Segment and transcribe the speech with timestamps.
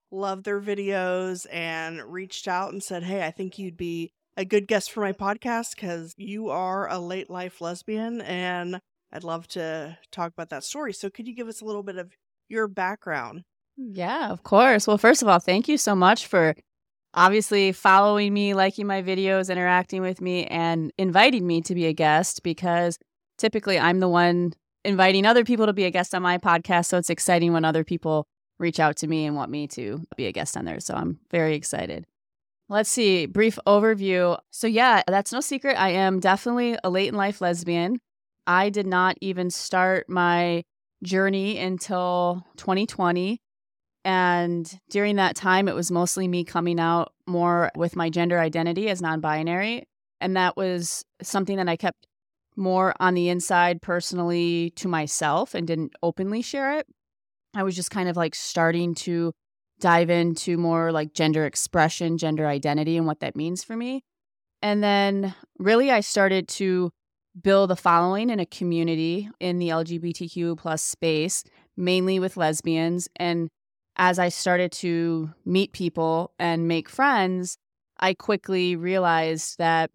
[0.09, 4.65] loved their videos, and reached out and said, Hey, I think you'd be a good
[4.65, 8.79] guest for my podcast because you are a late life lesbian, and
[9.11, 10.93] I'd love to talk about that story.
[10.93, 12.13] So, could you give us a little bit of
[12.47, 13.43] your background?
[13.75, 14.87] Yeah, of course.
[14.87, 16.55] Well, first of all, thank you so much for
[17.17, 21.93] obviously following me, liking my videos, interacting with me, and inviting me to be a
[21.93, 22.97] guest because
[23.37, 24.53] typically I'm the one
[24.85, 26.85] inviting other people to be a guest on my podcast.
[26.85, 28.27] So it's exciting when other people
[28.59, 30.79] reach out to me and want me to be a guest on there.
[30.79, 32.05] So I'm very excited.
[32.69, 34.37] Let's see, brief overview.
[34.51, 35.79] So, yeah, that's no secret.
[35.79, 37.99] I am definitely a late in life lesbian.
[38.45, 40.63] I did not even start my
[41.01, 43.39] journey until 2020.
[44.03, 48.89] And during that time, it was mostly me coming out more with my gender identity
[48.89, 49.83] as non binary.
[50.21, 52.07] And that was something that I kept
[52.55, 56.87] more on the inside personally to myself and didn't openly share it.
[57.53, 59.33] I was just kind of like starting to
[59.79, 64.03] dive into more like gender expression, gender identity, and what that means for me.
[64.61, 66.91] And then really, I started to
[67.39, 71.43] build a following in a community in the LGBTQ plus space,
[71.75, 73.07] mainly with lesbians.
[73.17, 73.49] And
[73.97, 77.57] as I started to meet people and make friends,
[77.99, 79.89] I quickly realized that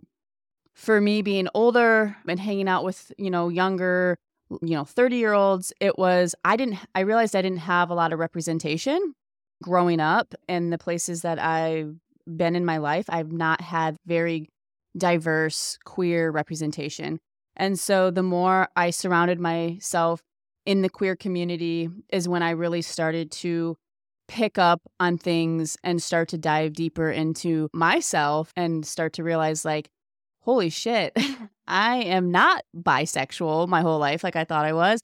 [0.74, 4.18] for me being older and hanging out with, you know, younger,
[4.60, 7.94] you know, 30 year olds, it was, I didn't, I realized I didn't have a
[7.94, 9.14] lot of representation
[9.62, 11.94] growing up in the places that I've
[12.26, 13.06] been in my life.
[13.08, 14.48] I've not had very
[14.96, 17.18] diverse queer representation.
[17.56, 20.22] And so the more I surrounded myself
[20.66, 23.76] in the queer community is when I really started to
[24.28, 29.64] pick up on things and start to dive deeper into myself and start to realize
[29.64, 29.90] like
[30.40, 31.16] holy shit
[31.66, 35.00] i am not bisexual my whole life like i thought i was.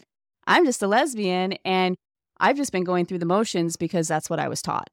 [0.46, 1.96] I'm just a lesbian and
[2.40, 4.88] i've just been going through the motions because that's what i was taught.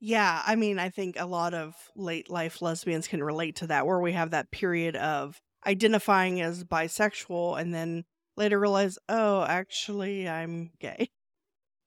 [0.00, 3.86] Yeah i mean i think a lot of late life lesbians can relate to that
[3.86, 8.04] where we have that period of identifying as bisexual and then
[8.36, 11.10] later realize oh actually i'm gay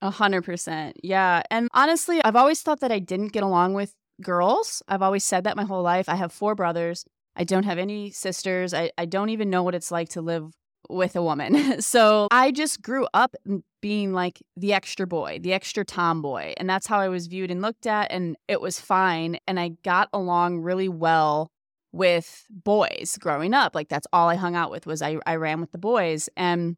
[0.02, 0.98] A hundred percent.
[1.04, 1.44] Yeah.
[1.52, 4.82] And honestly, I've always thought that I didn't get along with girls.
[4.88, 6.10] I've always said that my whole life.
[6.10, 7.06] I have four brothers.
[7.36, 8.74] I don't have any sisters.
[8.74, 10.52] I, I don't even know what it's like to live
[10.90, 11.82] with a woman.
[11.82, 13.36] so I just grew up
[13.82, 16.54] being like the extra boy, the extra tomboy.
[16.58, 18.12] And that's how I was viewed and looked at.
[18.12, 19.38] And it was fine.
[19.48, 21.52] And I got along really well
[21.92, 23.76] with boys growing up.
[23.76, 26.30] Like that's all I hung out with was I, I ran with the boys.
[26.38, 26.78] And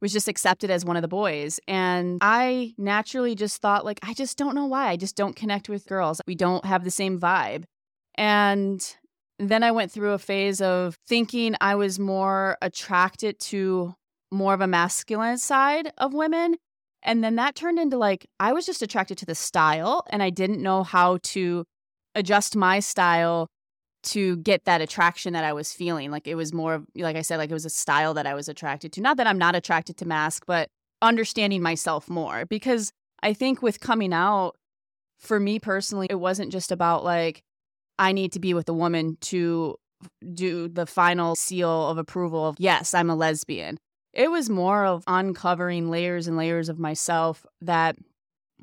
[0.00, 1.58] was just accepted as one of the boys.
[1.66, 4.88] And I naturally just thought, like, I just don't know why.
[4.88, 6.20] I just don't connect with girls.
[6.26, 7.64] We don't have the same vibe.
[8.16, 8.84] And
[9.38, 13.94] then I went through a phase of thinking I was more attracted to
[14.30, 16.56] more of a masculine side of women.
[17.02, 20.30] And then that turned into like, I was just attracted to the style and I
[20.30, 21.64] didn't know how to
[22.14, 23.48] adjust my style
[24.04, 26.10] to get that attraction that I was feeling.
[26.10, 28.48] Like it was more like I said, like it was a style that I was
[28.48, 29.00] attracted to.
[29.00, 30.68] Not that I'm not attracted to masc, but
[31.02, 32.46] understanding myself more.
[32.46, 32.92] Because
[33.22, 34.56] I think with coming out,
[35.18, 37.42] for me personally, it wasn't just about like,
[37.98, 39.76] I need to be with a woman to
[40.32, 43.78] do the final seal of approval of, yes, I'm a lesbian.
[44.12, 47.96] It was more of uncovering layers and layers of myself that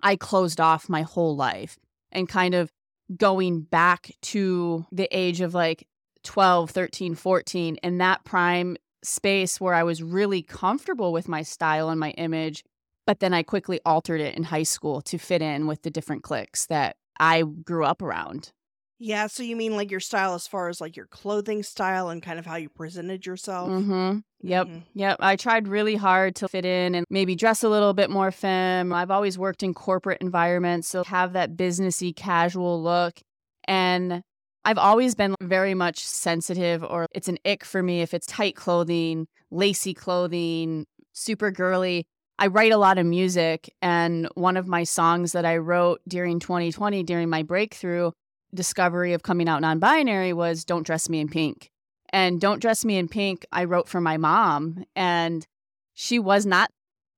[0.02, 1.78] I closed off my whole life
[2.12, 2.72] and kind of
[3.16, 5.88] going back to the age of like
[6.24, 11.90] 12, 13, 14, in that prime space where I was really comfortable with my style
[11.90, 12.64] and my image.
[13.06, 16.24] But then I quickly altered it in high school to fit in with the different
[16.24, 18.52] cliques that I grew up around.
[19.00, 22.24] Yeah, so you mean like your style as far as like your clothing style and
[22.24, 23.70] kind of how you presented yourself?
[23.70, 24.24] Mhm.
[24.42, 24.68] Yep.
[24.68, 24.84] Mhm.
[24.94, 25.18] Yep.
[25.20, 28.94] I tried really hard to fit in and maybe dress a little bit more femme.
[28.94, 33.20] I've always worked in corporate environments, so have that businessy casual look.
[33.68, 34.22] And
[34.64, 38.56] I've always been very much sensitive or it's an ick for me if it's tight
[38.56, 42.06] clothing, lacy clothing, super girly.
[42.38, 46.40] I write a lot of music and one of my songs that I wrote during
[46.40, 48.12] 2020 during my breakthrough
[48.56, 51.70] discovery of coming out non binary was Don't Dress Me in Pink.
[52.10, 54.86] And Don't Dress Me in Pink, I wrote for my mom.
[54.96, 55.46] And
[55.94, 56.70] she was not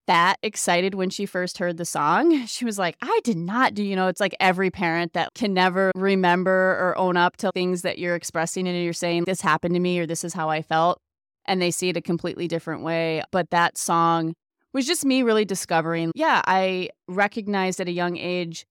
[0.07, 2.45] that excited when she first heard the song.
[2.47, 5.53] She was like, I did not do, you know, it's like every parent that can
[5.53, 9.75] never remember or own up to things that you're expressing and you're saying, this happened
[9.75, 10.99] to me or this is how I felt.
[11.45, 13.21] And they see it a completely different way.
[13.31, 14.33] But that song
[14.73, 18.65] was just me really discovering, yeah, I recognized at a young age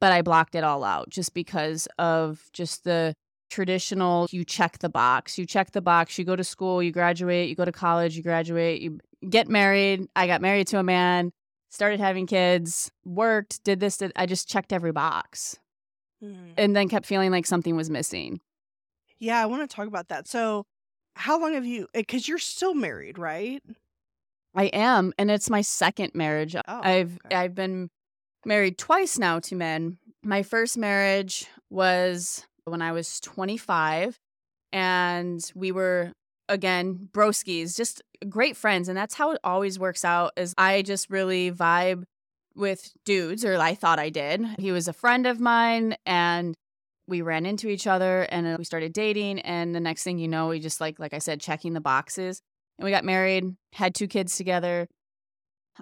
[0.00, 3.14] but I blocked it all out just because of just the
[3.50, 7.48] traditional you check the box you check the box you go to school you graduate
[7.48, 11.32] you go to college you graduate you get married i got married to a man
[11.68, 15.58] started having kids worked did this did, i just checked every box
[16.22, 16.54] Mhm.
[16.56, 18.40] and then kept feeling like something was missing
[19.18, 20.26] Yeah, I want to talk about that.
[20.28, 20.64] So,
[21.16, 21.88] how long have you?
[21.92, 23.62] Because you're still married, right?
[24.54, 27.36] i am and it's my second marriage Oh, i've okay.
[27.36, 27.88] i've been
[28.44, 29.98] married twice now to men.
[30.22, 34.18] My first marriage was when i was 25
[34.72, 36.12] and we were
[36.48, 41.10] again broskies just great friends and that's how it always works out is i just
[41.10, 42.04] really vibe
[42.54, 44.44] with dudes or i thought i did.
[44.58, 46.54] He was a friend of mine and
[47.06, 50.48] we ran into each other and we started dating and the next thing you know
[50.48, 52.40] we just like like i said checking the boxes
[52.78, 54.88] and we got married had two kids together.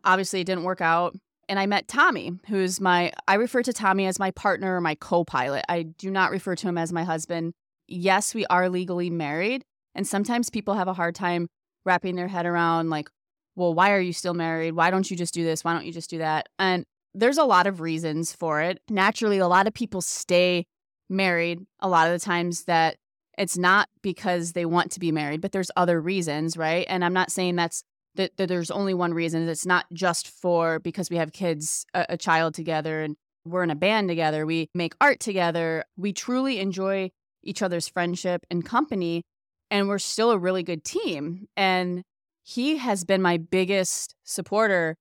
[0.05, 1.17] Obviously it didn't work out
[1.49, 4.95] and i met tommy who's my i refer to tommy as my partner or my
[4.95, 5.65] co-pilot.
[5.69, 7.55] I do not refer to him as my husband.
[7.87, 9.65] Yes we are legally married
[9.95, 11.49] and sometimes people have a hard time
[11.85, 13.09] wrapping their head around like
[13.57, 14.73] well why are you still married?
[14.73, 15.65] Why don't you just do this?
[15.65, 16.49] Why don't you just do that?
[16.59, 16.85] And
[17.15, 18.81] there's a lot of reasons for it.
[18.89, 20.67] Naturally a lot of people stay
[21.09, 22.97] married a lot of the times that
[23.39, 26.87] it's not because they want to be married but there's other reasons right?
[26.89, 27.83] And i'm not saying that's
[28.19, 32.07] that, that there's only one reason it's not just for because we have kids a,
[32.11, 33.17] a child together and
[33.47, 37.11] we're in a band together we make art together we truly enjoy
[37.43, 39.23] each other's friendship and company
[39.71, 41.47] and we're still a really good team.
[41.57, 42.03] And
[42.43, 44.97] he has been my biggest supporter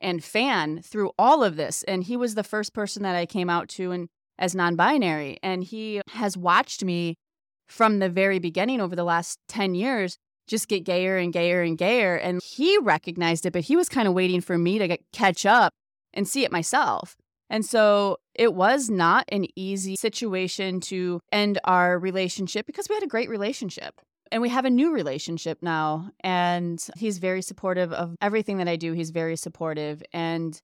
[0.00, 3.48] and fan through all of this and he was the first person that i came
[3.48, 7.14] out to and as non-binary and he has watched me
[7.68, 11.78] from the very beginning over the last 10 years just get gayer and gayer and
[11.78, 15.00] gayer and he recognized it but he was kind of waiting for me to get,
[15.12, 15.72] catch up
[16.14, 17.16] and see it myself.
[17.50, 23.02] And so it was not an easy situation to end our relationship because we had
[23.02, 24.00] a great relationship
[24.30, 28.76] and we have a new relationship now and he's very supportive of everything that I
[28.76, 30.58] do he's very supportive and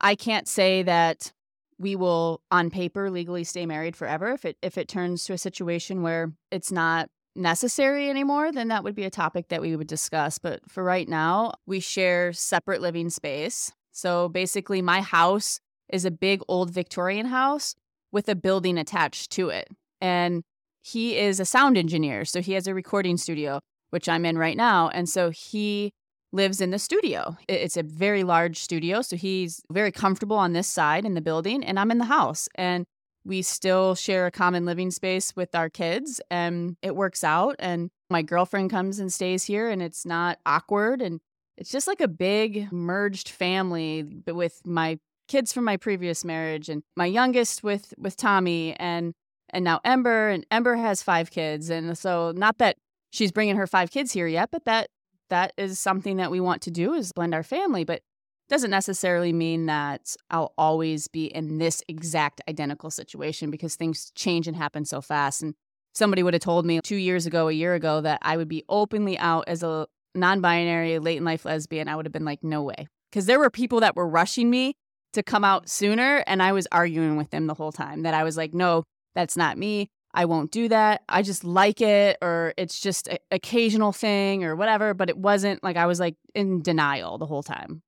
[0.00, 1.32] I can't say that
[1.78, 5.38] we will on paper legally stay married forever if it if it turns to a
[5.38, 7.08] situation where it's not
[7.38, 11.08] necessary anymore then that would be a topic that we would discuss but for right
[11.08, 17.26] now we share separate living space so basically my house is a big old Victorian
[17.26, 17.74] house
[18.12, 19.68] with a building attached to it
[20.00, 20.42] and
[20.82, 24.56] he is a sound engineer so he has a recording studio which I'm in right
[24.56, 25.92] now and so he
[26.32, 27.36] lives in the studio.
[27.48, 31.64] It's a very large studio, so he's very comfortable on this side in the building,
[31.64, 32.48] and I'm in the house.
[32.54, 32.84] And
[33.28, 37.56] we still share a common living space with our kids, and it works out.
[37.58, 41.02] And my girlfriend comes and stays here, and it's not awkward.
[41.02, 41.20] And
[41.58, 46.82] it's just like a big merged family, with my kids from my previous marriage, and
[46.96, 49.12] my youngest with with Tommy, and
[49.50, 52.76] and now Ember, and Ember has five kids, and so not that
[53.10, 54.88] she's bringing her five kids here yet, but that
[55.28, 58.00] that is something that we want to do is blend our family but
[58.48, 64.48] doesn't necessarily mean that I'll always be in this exact identical situation because things change
[64.48, 65.54] and happen so fast and
[65.94, 68.64] somebody would have told me 2 years ago a year ago that I would be
[68.68, 72.62] openly out as a non-binary late in life lesbian I would have been like no
[72.62, 74.74] way because there were people that were rushing me
[75.12, 78.24] to come out sooner and I was arguing with them the whole time that I
[78.24, 81.02] was like no that's not me I won't do that.
[81.08, 84.94] I just like it, or it's just an occasional thing, or whatever.
[84.94, 87.82] But it wasn't like I was like in denial the whole time.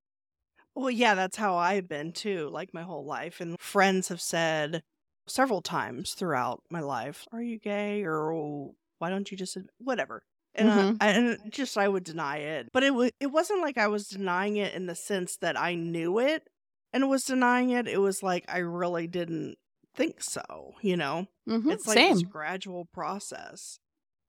[0.74, 3.40] Well, yeah, that's how I've been too, like my whole life.
[3.40, 4.82] And friends have said
[5.26, 10.22] several times throughout my life, "Are you gay?" or "Oh, "Why don't you just whatever?"
[10.54, 11.00] And Mhm.
[11.00, 14.08] I, and just I would deny it, but it was it wasn't like I was
[14.08, 16.48] denying it in the sense that I knew it
[16.92, 17.88] and was denying it.
[17.88, 19.58] It was like I really didn't
[19.94, 21.26] think so, you know?
[21.46, 23.78] Mhm, It's like this gradual process.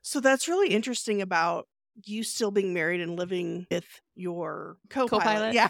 [0.04, 1.68] So that's really interesting about
[2.06, 5.46] you still being married and living with your co-pilot.
[5.50, 5.52] Co-pilot.
[5.52, 5.70] Yeah.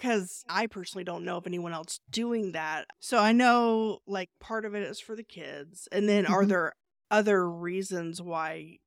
[0.00, 2.86] Cuz I personally don't know of anyone else doing that.
[3.00, 5.88] So I know like part of it is for the kids.
[5.90, 6.48] And then are Mhm.
[6.48, 6.72] there
[7.10, 8.78] other reasons why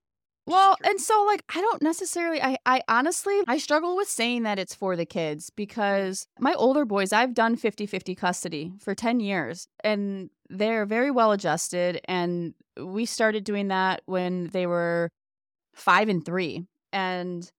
[0.48, 4.58] Well, and so like I don't necessarily I I honestly I struggle with saying that
[4.60, 9.68] it's for the kids because my older boys I've done 50-50 custody for 10 years
[9.84, 15.12] and they're very well adjusted and we started doing that when they were
[15.76, 17.52] 5 and 3 and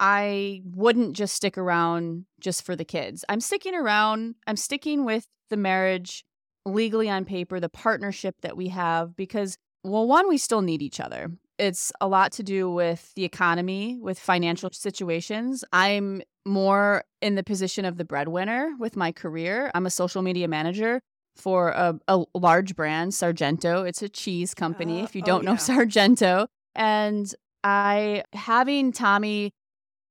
[0.00, 3.24] I wouldn't just stick around just for the kids.
[3.28, 4.34] I'm sticking around.
[4.46, 6.24] I'm sticking with the marriage
[6.66, 10.98] legally on paper, the partnership that we have because well, one, we still need each
[10.98, 11.30] other.
[11.58, 15.62] It's a lot to do with the economy, with financial situations.
[15.72, 19.70] I'm more in the position of the breadwinner with my career.
[19.74, 21.00] I'm a social media manager
[21.36, 23.84] for a, a large brand, Sargento.
[23.84, 25.58] It's a cheese company, Uh, if you oh, don't know yeah.
[25.58, 26.46] Sargento.
[26.74, 27.32] And
[27.62, 29.52] I, having Tommy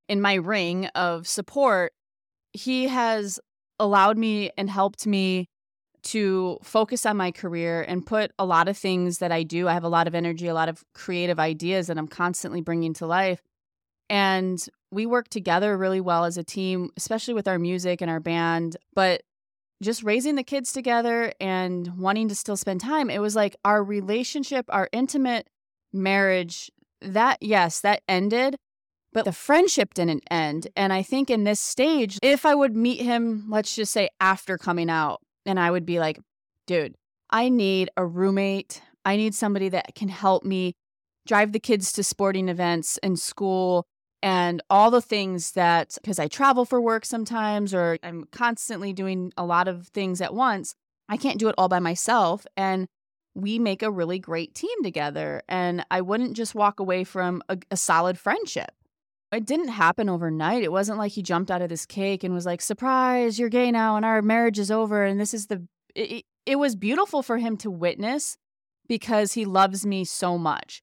[0.07, 1.93] in my ring of support,
[2.51, 3.39] he has
[3.79, 5.47] allowed me and helped me
[6.03, 9.67] to focus on my career and put a lot of things that I do.
[9.67, 12.93] I have a lot of energy, a lot of creative ideas that I'm constantly bringing
[12.95, 13.41] to life.
[14.09, 14.59] And
[14.91, 18.75] we work together really well as a team, especially with our music and our band.
[18.93, 19.23] But
[19.81, 23.83] just raising the kids together and wanting to still spend time, it was like our
[23.83, 25.49] relationship, our intimate
[25.93, 26.69] marriage,
[27.01, 28.57] that, yes, that ended.
[29.13, 30.67] But the friendship didn't end.
[30.75, 34.57] And I think in this stage, if I would meet him, let's just say after
[34.57, 36.19] coming out, and I would be like,
[36.67, 36.95] dude,
[37.29, 38.81] I need a roommate.
[39.05, 40.73] I need somebody that can help me
[41.25, 43.85] drive the kids to sporting events and school
[44.21, 49.33] and all the things that, because I travel for work sometimes or I'm constantly doing
[49.35, 50.75] a lot of things at once,
[51.09, 52.47] I can't do it all by myself.
[52.55, 52.87] And
[53.35, 55.41] we make a really great team together.
[55.49, 58.71] And I wouldn't just walk away from a, a solid friendship.
[59.33, 60.63] It didn't happen overnight.
[60.63, 63.71] It wasn't like he jumped out of this cake and was like, "Surprise, you're gay
[63.71, 67.37] now and our marriage is over and this is the it, it- was beautiful for
[67.37, 68.37] him to witness
[68.87, 70.81] because he loves me so much.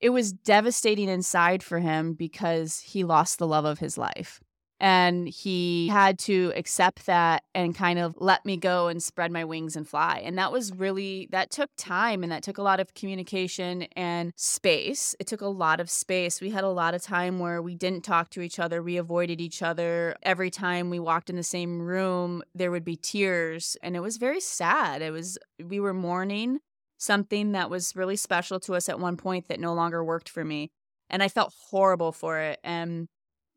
[0.00, 4.40] It was devastating inside for him because he lost the love of his life.
[4.80, 9.44] And he had to accept that and kind of let me go and spread my
[9.44, 10.22] wings and fly.
[10.24, 14.32] And that was really, that took time and that took a lot of communication and
[14.36, 15.16] space.
[15.18, 16.40] It took a lot of space.
[16.40, 19.40] We had a lot of time where we didn't talk to each other, we avoided
[19.40, 20.14] each other.
[20.22, 23.76] Every time we walked in the same room, there would be tears.
[23.82, 25.02] And it was very sad.
[25.02, 26.60] It was, we were mourning
[26.98, 30.44] something that was really special to us at one point that no longer worked for
[30.44, 30.70] me.
[31.10, 32.60] And I felt horrible for it.
[32.62, 33.08] And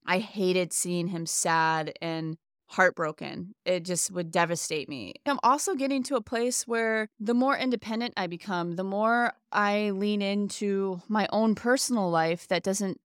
[0.05, 3.53] I hated seeing him sad and heartbroken.
[3.65, 5.13] It just would devastate me.
[5.25, 9.91] I'm also getting to a place where the more independent I become, the more I
[9.91, 13.00] lean into my own personal life that doesn't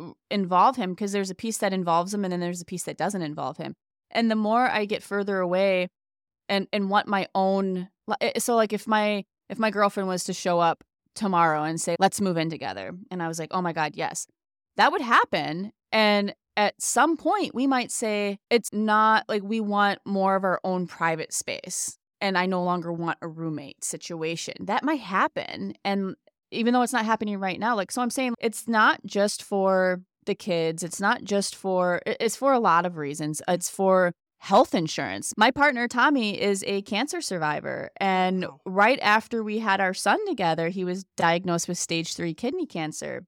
[0.00, 2.84] uh, involve him because there's a piece that involves him and then there's a piece
[2.84, 3.74] that doesn't involve him.
[4.10, 5.88] And the more I get further away
[6.48, 10.24] and and want my own li- eh, so like if my if my girlfriend was
[10.24, 10.84] to show up
[11.14, 14.26] tomorrow and say let's move in together and I was like, "Oh my god, yes."
[14.76, 19.98] That would happen and at some point we might say it's not like we want
[20.04, 24.54] more of our own private space and I no longer want a roommate situation.
[24.60, 26.14] That might happen and
[26.50, 30.02] even though it's not happening right now like so I'm saying it's not just for
[30.24, 30.82] the kids.
[30.82, 33.42] It's not just for it's for a lot of reasons.
[33.48, 35.32] It's for health insurance.
[35.36, 38.60] My partner Tommy is a cancer survivor and oh.
[38.66, 43.24] right after we had our son together, he was diagnosed with stage 3 kidney cancer.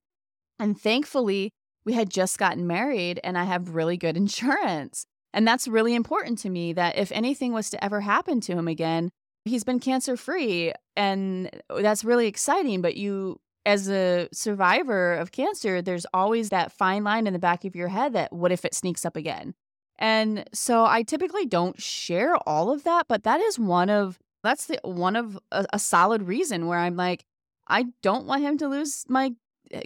[0.58, 1.50] And thankfully,
[1.84, 5.06] we had just gotten married and I have really good insurance.
[5.32, 8.68] And that's really important to me that if anything was to ever happen to him
[8.68, 9.10] again,
[9.44, 10.72] he's been cancer free.
[10.96, 12.80] And uh, that's really exciting.
[12.82, 17.64] But you, as a survivor of cancer, there's always that fine line in the back
[17.64, 19.54] of your head that what if it sneaks up again?
[19.98, 24.66] And so I typically don't share all of that, but that is one of that's
[24.66, 27.24] the one of a, a solid reason where I'm like,
[27.66, 29.32] I don't want him to lose my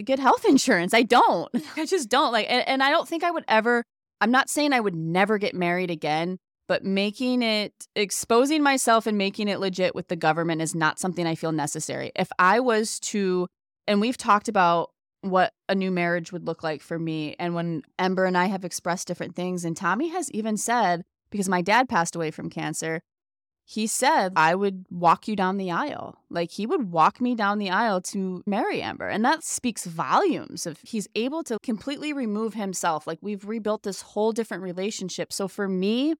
[0.05, 0.93] good health insurance.
[0.93, 1.49] I don't.
[1.77, 3.83] I just don't like and, and I don't think I would ever
[4.21, 9.17] I'm not saying I would never get married again, but making it exposing myself and
[9.17, 12.11] making it legit with the government is not something I feel necessary.
[12.15, 13.47] If I was to
[13.87, 14.91] and we've talked about
[15.21, 18.63] what a new marriage would look like for me and when Ember and I have
[18.63, 23.01] expressed different things and Tommy has even said because my dad passed away from cancer
[23.69, 26.17] he said I would walk you down the aisle.
[26.31, 29.07] Like he would walk me down the aisle to marry Ember.
[29.07, 33.05] And that speaks volumes of he's able to completely remove himself.
[33.05, 35.31] Like we've rebuilt this whole different relationship.
[35.31, 36.15] So for me,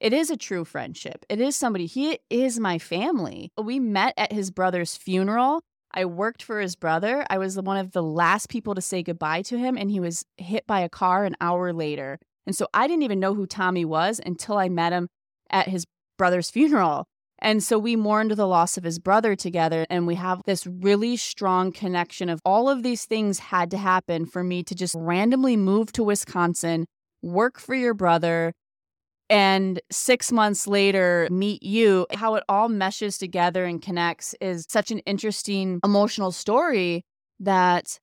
[0.00, 1.26] it is a true friendship.
[1.28, 3.52] It is somebody, he is my family.
[3.62, 5.60] We met at his brother's funeral.
[5.92, 7.26] I worked for his brother.
[7.28, 10.24] I was one of the last people to say goodbye to him, and he was
[10.38, 12.18] hit by a car an hour later.
[12.46, 15.08] And so I didn't even know who Tommy was until I met him
[15.50, 15.84] at his
[16.18, 17.06] brother's funeral.
[17.40, 19.86] And so we mourned the loss of his brother together.
[19.88, 24.26] And we have this really strong connection of all of these things had to happen
[24.26, 26.86] for me to just randomly move to Wisconsin,
[27.22, 28.52] work for your brother,
[29.30, 32.06] and six months later meet you.
[32.12, 37.04] How it all meshes together and connects is such an interesting emotional story
[37.40, 37.98] that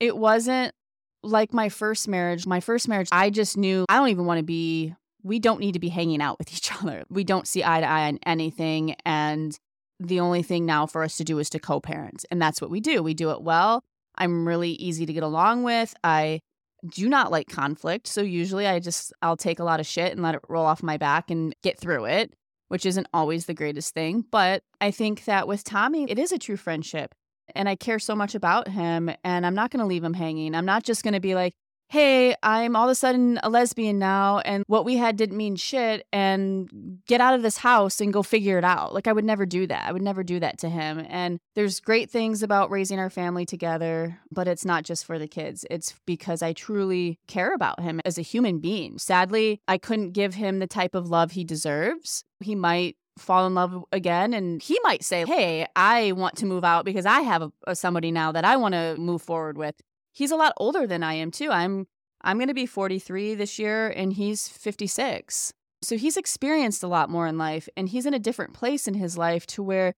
[0.00, 0.74] it wasn't
[1.22, 2.46] like my first marriage.
[2.46, 5.72] My first marriage, I just knew I don't even want to be we don't need
[5.72, 7.04] to be hanging out with each other.
[7.08, 8.96] We don't see eye to eye on anything.
[9.04, 9.58] And
[9.98, 12.24] the only thing now for us to do is to co parent.
[12.30, 13.02] And that's what we do.
[13.02, 13.82] We do it well.
[14.16, 15.94] I'm really easy to get along with.
[16.02, 16.40] I
[16.88, 18.06] do not like conflict.
[18.06, 20.82] So usually I just, I'll take a lot of shit and let it roll off
[20.82, 22.34] my back and get through it,
[22.68, 24.24] which isn't always the greatest thing.
[24.30, 27.14] But I think that with Tommy, it is a true friendship.
[27.54, 30.54] And I care so much about him and I'm not going to leave him hanging.
[30.54, 31.52] I'm not just going to be like,
[31.90, 35.56] hey, I'm all of a sudden a lesbian now, and what we had didn't mean
[35.56, 38.94] shit, and get out of this house and go figure it out.
[38.94, 39.88] Like, I would never do that.
[39.88, 41.04] I would never do that to him.
[41.08, 45.26] And there's great things about raising our family together, but it's not just for the
[45.26, 45.66] kids.
[45.68, 48.98] It's because I truly care about him as a human being.
[48.98, 52.22] Sadly, I couldn't give him the type of love he deserves.
[52.38, 56.64] He might fall in love again and he might say hey i want to move
[56.64, 59.74] out because i have a, a somebody now that i want to move forward with
[60.12, 61.50] he's a lot older than I am too.
[61.50, 61.86] I'm
[62.22, 65.52] I'm going to be 43 this year and he's 56.
[65.82, 68.94] So he's experienced a lot more in life and he's in a different place in
[68.94, 69.94] his life to where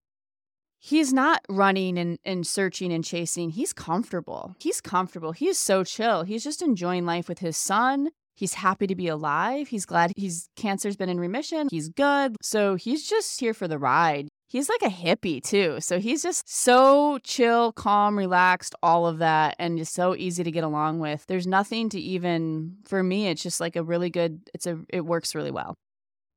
[0.78, 3.50] he's not running and, and searching and chasing.
[3.50, 4.54] He's comfortable.
[4.60, 5.32] He's comfortable.
[5.32, 6.22] He is so chill.
[6.22, 8.10] He's just enjoying life with his son.
[8.34, 9.68] He's happy to be alive.
[9.68, 11.68] He's glad his cancer's been in remission.
[11.70, 12.36] He's good.
[12.40, 15.80] So he's just here for the ride he's like a hippie too.
[15.80, 20.50] So he's just so chill, calm, relaxed, all of that, and just so easy to
[20.50, 21.24] get along with.
[21.26, 23.28] There's nothing to even for me.
[23.28, 24.42] It's just like a really good.
[24.54, 24.78] It's a.
[24.90, 25.74] It works really well.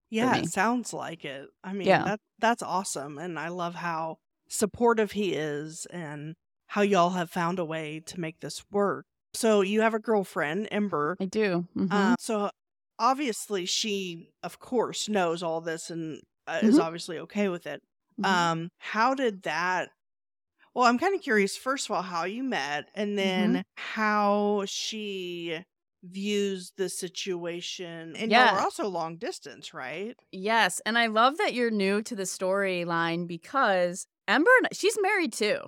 [0.09, 1.49] Yeah, it sounds like it.
[1.63, 2.03] I mean, yeah.
[2.03, 6.35] that that's awesome, and I love how supportive he is, and
[6.67, 9.05] how y'all have found a way to make this work.
[9.33, 11.17] So you have a girlfriend, Ember.
[11.19, 11.67] I do.
[11.75, 11.87] Mm-hmm.
[11.91, 12.49] Uh, so
[12.97, 16.69] obviously, she, of course, knows all this and uh, mm-hmm.
[16.69, 17.83] is obviously okay with it.
[18.21, 18.25] Mm-hmm.
[18.25, 19.89] Um, how did that?
[20.73, 21.55] Well, I'm kind of curious.
[21.55, 23.15] First of all, how you met, and mm-hmm.
[23.15, 23.61] then mm-hmm.
[23.75, 25.59] how she
[26.03, 28.15] views the situation.
[28.15, 28.51] And yeah.
[28.51, 30.15] you're also long distance, right?
[30.31, 35.59] Yes, and I love that you're new to the storyline because Ember, she's married too,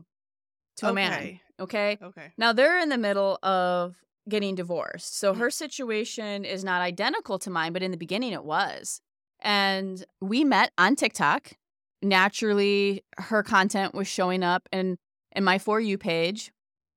[0.77, 0.91] to okay.
[0.91, 1.39] a man.
[1.59, 1.97] Okay.
[2.01, 2.31] Okay.
[2.37, 3.95] Now they're in the middle of
[4.29, 5.17] getting divorced.
[5.17, 5.41] So mm-hmm.
[5.41, 9.01] her situation is not identical to mine, but in the beginning it was.
[9.39, 11.53] And we met on TikTok
[12.01, 14.97] naturally her content was showing up in
[15.35, 16.51] in my for you page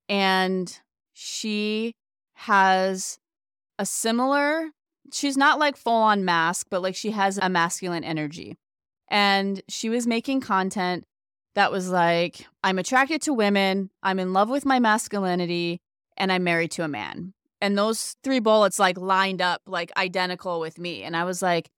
[0.08, 0.80] and
[1.12, 1.94] she
[2.34, 3.18] has
[3.78, 4.70] a similar
[5.12, 8.56] she's not like full on masc but like she has a masculine energy.
[9.12, 11.04] And she was making content
[11.54, 15.80] that was like i'm attracted to women i'm in love with my masculinity
[16.16, 17.32] and i'm married to a man.
[17.62, 21.02] And those three bullets like lined up like identical with me.
[21.02, 21.70] And i was like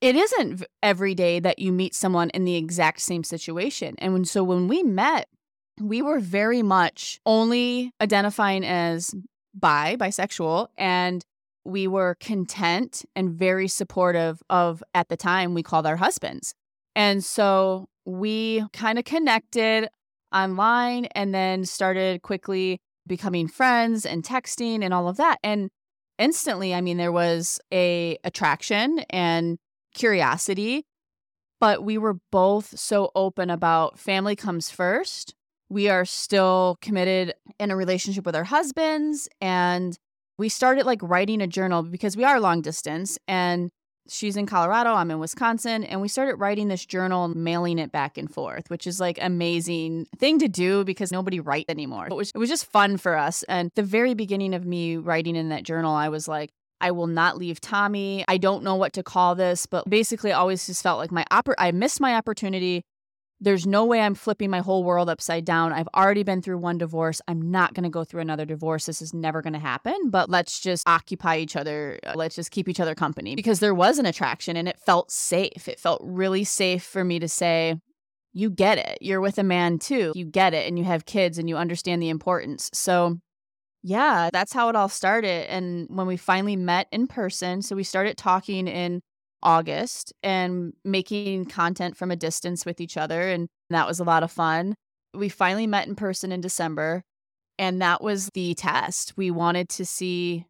[0.00, 3.94] it isn't every day that you meet someone in the exact same situation.
[3.98, 5.28] And when, so when we met,
[5.80, 9.14] we were very much only identifying as
[9.54, 11.24] bi, bisexual, and
[11.64, 16.54] we were content and very supportive of, at the time, we called our husbands.
[16.96, 19.88] And so we kind of connected
[20.34, 25.38] online and then started quickly becoming friends and texting and all of that.
[25.42, 25.70] And
[26.18, 29.58] instantly, I mean, there was a attraction and
[29.94, 30.86] curiosity,
[31.60, 35.34] but we were both so open about family comes first.
[35.68, 39.28] We are still committed in a relationship with our husbands.
[39.40, 39.96] And
[40.38, 43.70] we started like writing a journal because we are long distance and
[44.08, 47.92] she's in Colorado, I'm in Wisconsin, and we started writing this journal and mailing it
[47.92, 52.08] back and forth, which is like amazing thing to do because nobody writes anymore.
[52.10, 53.42] It was, it was just fun for us.
[53.44, 57.06] And the very beginning of me writing in that journal, I was like, I will
[57.06, 58.24] not leave Tommy.
[58.28, 61.24] I don't know what to call this, but basically, I always just felt like my
[61.30, 62.82] oppor- I missed my opportunity.
[63.42, 65.72] There's no way I'm flipping my whole world upside down.
[65.72, 67.22] I've already been through one divorce.
[67.26, 68.84] I'm not going to go through another divorce.
[68.84, 70.10] This is never going to happen.
[70.10, 71.98] But let's just occupy each other.
[72.06, 75.10] Uh, let's just keep each other company because there was an attraction and it felt
[75.10, 75.68] safe.
[75.68, 77.76] It felt really safe for me to say,
[78.34, 78.98] you get it.
[79.00, 80.12] You're with a man too.
[80.14, 80.68] You get it.
[80.68, 82.68] And you have kids and you understand the importance.
[82.74, 83.20] So
[83.82, 85.50] yeah, that's how it all started.
[85.50, 89.00] And when we finally met in person, so we started talking in
[89.42, 93.22] August and making content from a distance with each other.
[93.22, 94.74] And that was a lot of fun.
[95.14, 97.02] We finally met in person in December.
[97.58, 99.14] And that was the test.
[99.16, 100.46] We wanted to see,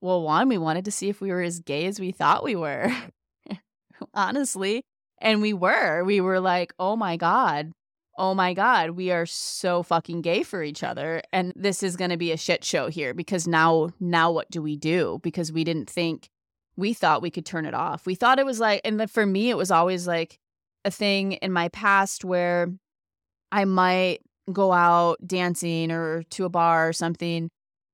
[0.00, 2.56] well, one, we wanted to see if we were as gay as we thought we
[2.56, 2.90] were,
[4.14, 4.82] honestly.
[5.20, 6.04] And we were.
[6.04, 7.72] We were like, oh my God,
[8.18, 11.22] oh my God, we are so fucking gay for each other.
[11.32, 14.60] And this is going to be a shit show here because now, now what do
[14.60, 15.20] we do?
[15.22, 16.28] Because we didn't think,
[16.76, 18.04] we thought we could turn it off.
[18.04, 20.38] We thought it was like, and for me, it was always like
[20.84, 22.68] a thing in my past where
[23.52, 24.20] I might
[24.52, 27.50] go out dancing or to a bar or something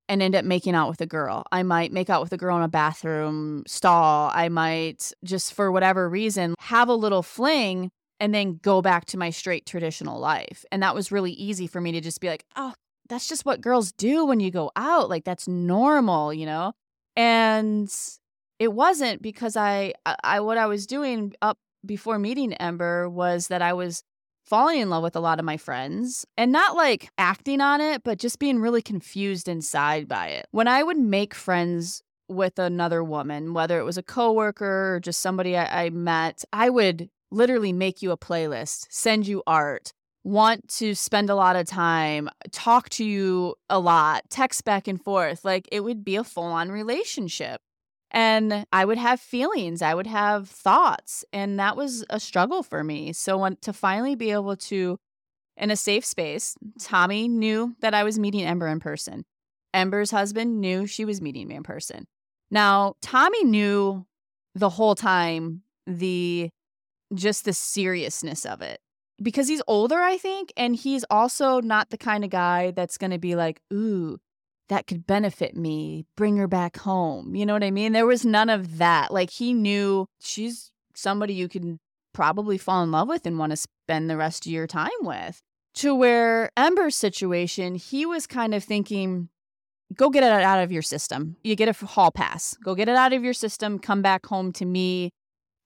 [0.08, 1.44] and end up making out with a girl.
[1.50, 4.30] I might make out with a girl in a bathroom stall.
[4.34, 9.18] I might just for whatever reason have a little fling and then go back to
[9.18, 10.64] my straight traditional life.
[10.72, 12.74] And that was really easy for me to just be like, "Oh,
[13.08, 15.08] that's just what girls do when you go out.
[15.10, 16.72] Like that's normal, you know?"
[17.16, 17.92] And
[18.58, 23.62] it wasn't because I I what I was doing up before meeting Ember was that
[23.62, 24.02] I was
[24.44, 28.04] falling in love with a lot of my friends and not like acting on it,
[28.04, 30.46] but just being really confused inside by it.
[30.50, 35.20] When I would make friends with another woman, whether it was a coworker or just
[35.20, 39.92] somebody I, I met, I would literally make you a playlist, send you art,
[40.22, 45.02] want to spend a lot of time, talk to you a lot, text back and
[45.02, 45.44] forth.
[45.44, 47.60] Like it would be a full on relationship.
[48.10, 51.24] And I would have feelings, I would have thoughts.
[51.32, 53.12] And that was a struggle for me.
[53.12, 54.98] So, when, to finally be able to,
[55.56, 59.24] in a safe space, Tommy knew that I was meeting Ember in person.
[59.74, 62.06] Ember's husband knew she was meeting me in person.
[62.52, 64.06] Now, Tommy knew
[64.54, 66.50] the whole time the
[67.14, 68.80] just the seriousness of it
[69.22, 73.10] because he's older, I think, and he's also not the kind of guy that's going
[73.10, 74.18] to be like, "Ooh,
[74.68, 77.92] that could benefit me, bring her back home." You know what I mean?
[77.92, 79.12] There was none of that.
[79.12, 81.78] Like he knew she's somebody you can
[82.12, 85.40] probably fall in love with and want to spend the rest of your time with.
[85.76, 89.28] To where Ember's situation, he was kind of thinking,
[89.96, 91.36] go get it out of your system.
[91.42, 92.56] You get a hall pass.
[92.64, 93.80] Go get it out of your system.
[93.80, 95.10] Come back home to me.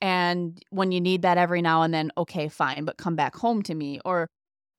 [0.01, 3.63] And when you need that every now and then, okay, fine, but come back home
[3.63, 4.01] to me.
[4.05, 4.29] Or,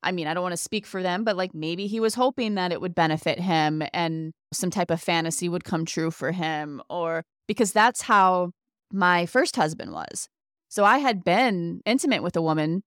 [0.01, 2.55] I mean, I don't want to speak for them, but like maybe he was hoping
[2.55, 6.81] that it would benefit him and some type of fantasy would come true for him.
[6.89, 8.51] Or because that's how
[8.91, 10.27] my first husband was.
[10.69, 12.83] So I had been intimate with a woman,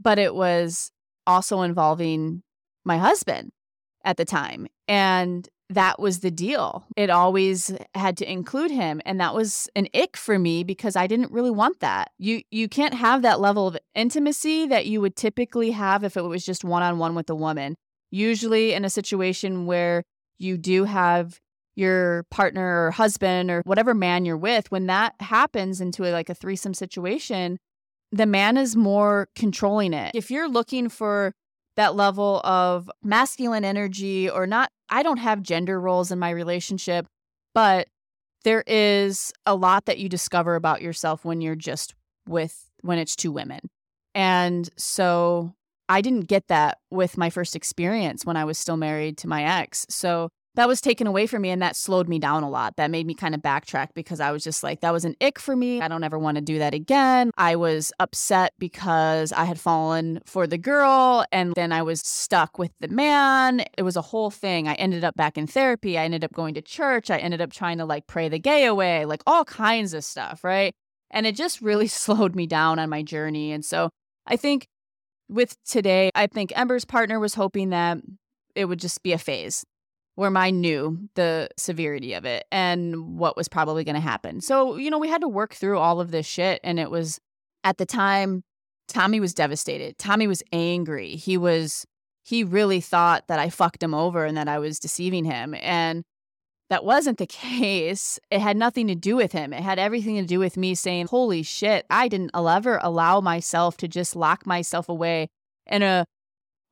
[0.00, 0.90] but it was
[1.26, 2.42] also involving
[2.84, 3.50] my husband
[4.04, 4.68] at the time.
[4.86, 6.86] And that was the deal.
[6.96, 11.06] It always had to include him and that was an ick for me because I
[11.06, 12.10] didn't really want that.
[12.18, 16.22] You you can't have that level of intimacy that you would typically have if it
[16.22, 17.76] was just one-on-one with a woman.
[18.10, 20.02] Usually in a situation where
[20.38, 21.38] you do have
[21.76, 26.30] your partner or husband or whatever man you're with, when that happens into a, like
[26.30, 27.58] a threesome situation,
[28.10, 30.12] the man is more controlling it.
[30.14, 31.34] If you're looking for
[31.78, 37.06] that level of masculine energy or not I don't have gender roles in my relationship,
[37.54, 37.88] but
[38.44, 41.94] there is a lot that you discover about yourself when you're just
[42.26, 43.60] with when it's two women.
[44.14, 45.54] And so
[45.88, 49.44] I didn't get that with my first experience when I was still married to my
[49.60, 49.86] ex.
[49.88, 52.74] So that was taken away from me and that slowed me down a lot.
[52.78, 55.38] That made me kind of backtrack because I was just like, that was an ick
[55.38, 55.80] for me.
[55.80, 57.30] I don't ever want to do that again.
[57.38, 62.58] I was upset because I had fallen for the girl and then I was stuck
[62.58, 63.62] with the man.
[63.78, 64.66] It was a whole thing.
[64.66, 65.96] I ended up back in therapy.
[65.96, 67.08] I ended up going to church.
[67.08, 70.42] I ended up trying to like pray the gay away, like all kinds of stuff,
[70.42, 70.74] right?
[71.12, 73.52] And it just really slowed me down on my journey.
[73.52, 73.90] And so
[74.26, 74.66] I think
[75.28, 77.98] with today, I think Ember's partner was hoping that
[78.56, 79.64] it would just be a phase
[80.18, 84.40] where mine knew the severity of it and what was probably going to happen.
[84.40, 86.58] So, you know, we had to work through all of this shit.
[86.64, 87.20] And it was
[87.62, 88.42] at the time,
[88.88, 89.96] Tommy was devastated.
[89.96, 91.10] Tommy was angry.
[91.14, 91.86] He was,
[92.24, 95.54] he really thought that I fucked him over and that I was deceiving him.
[95.54, 96.02] And
[96.68, 98.18] that wasn't the case.
[98.28, 99.52] It had nothing to do with him.
[99.52, 103.76] It had everything to do with me saying, holy shit, I didn't ever allow myself
[103.76, 105.28] to just lock myself away
[105.68, 106.06] in a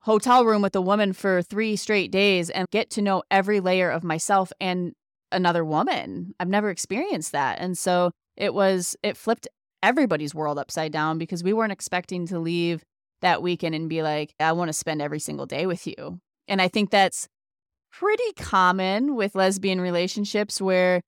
[0.01, 3.89] hotel room with a woman for three straight days and get to know every layer
[3.89, 4.93] of myself and
[5.31, 6.33] another woman.
[6.39, 7.59] I've never experienced that.
[7.59, 9.47] And so it was, it flipped
[9.83, 12.83] everybody's world upside down because we weren't expecting to leave
[13.21, 16.19] that weekend and be like, I want to spend every single day with you.
[16.47, 17.27] And I think that's
[17.91, 21.01] pretty common with lesbian relationships where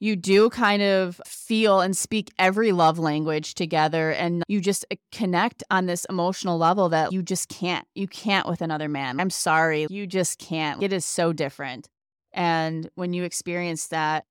[0.00, 4.96] you do kind of feel and speak every love language together and you just uh,
[5.12, 7.86] connect on this emotional level that you just can't.
[7.94, 9.20] You can't with another man.
[9.20, 9.86] I'm sorry.
[9.88, 10.82] You just can't.
[10.82, 11.88] It is so different.
[12.32, 14.24] And when you experience that,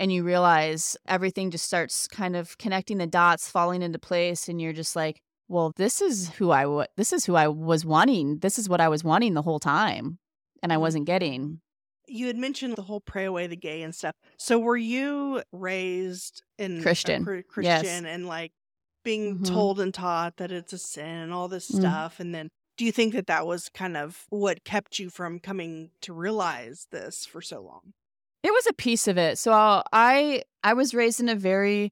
[0.00, 4.60] and you realize everything just starts kind of connecting the dots, falling into place, and
[4.60, 8.38] you're just like, well, this is who I w- this is who I was wanting.
[8.38, 10.18] This is what I was wanting the whole time,
[10.62, 10.80] and I Mhm.
[10.82, 11.60] wasn't getting.
[12.08, 14.14] You had mentioned the whole pray away the gay and stuff.
[14.38, 17.22] So were you raised in a Christian.
[17.22, 17.44] Yes.
[17.48, 18.52] Christian and like
[19.04, 19.44] being Mhm.
[19.46, 21.76] told and taught that it's a sin and all this Mm.
[21.76, 22.20] stuff?
[22.20, 25.90] And then do you think that that was kind of what kept you from coming
[26.02, 27.92] to realize this for so long?
[28.42, 29.38] It was a piece of it.
[29.38, 29.52] So
[29.92, 31.90] I I was raised in a very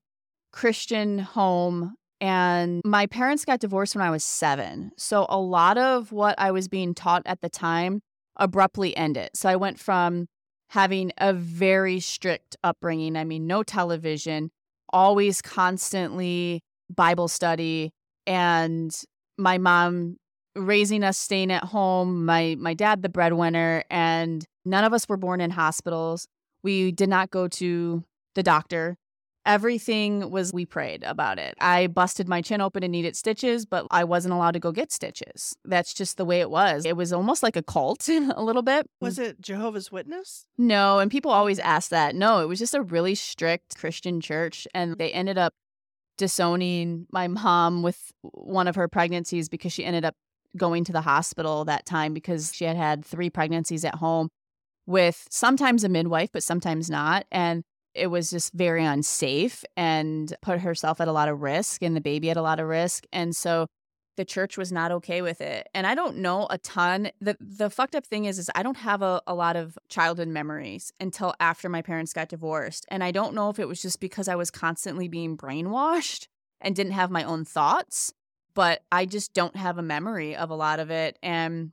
[0.52, 4.92] Christian home and my parents got divorced when I was 7.
[4.96, 8.00] So a lot of what I was being taught at the time
[8.36, 9.36] abruptly end it.
[9.36, 10.26] So I went from
[10.70, 14.50] having a very strict upbringing, I mean no television,
[14.90, 16.60] always constantly
[16.94, 17.92] Bible study
[18.26, 18.94] and
[19.38, 20.16] my mom
[20.54, 25.16] raising us staying at home, my my dad the breadwinner and none of us were
[25.16, 26.26] born in hospitals.
[26.62, 28.96] We did not go to the doctor.
[29.46, 31.54] Everything was, we prayed about it.
[31.60, 34.92] I busted my chin open and needed stitches, but I wasn't allowed to go get
[34.92, 35.56] stitches.
[35.64, 36.84] That's just the way it was.
[36.84, 38.90] It was almost like a cult a little bit.
[39.00, 40.46] Was it Jehovah's Witness?
[40.58, 42.14] No, and people always ask that.
[42.14, 44.66] No, it was just a really strict Christian church.
[44.74, 45.54] And they ended up
[46.18, 50.14] disowning my mom with one of her pregnancies because she ended up
[50.56, 54.28] going to the hospital that time because she had had three pregnancies at home
[54.86, 57.26] with sometimes a midwife, but sometimes not.
[57.30, 57.64] And
[57.96, 62.00] it was just very unsafe and put herself at a lot of risk and the
[62.00, 63.04] baby at a lot of risk.
[63.12, 63.66] And so
[64.16, 65.68] the church was not okay with it.
[65.74, 67.10] And I don't know a ton.
[67.20, 70.28] The the fucked up thing is is I don't have a, a lot of childhood
[70.28, 72.86] memories until after my parents got divorced.
[72.88, 76.28] And I don't know if it was just because I was constantly being brainwashed
[76.60, 78.12] and didn't have my own thoughts,
[78.54, 81.18] but I just don't have a memory of a lot of it.
[81.22, 81.72] And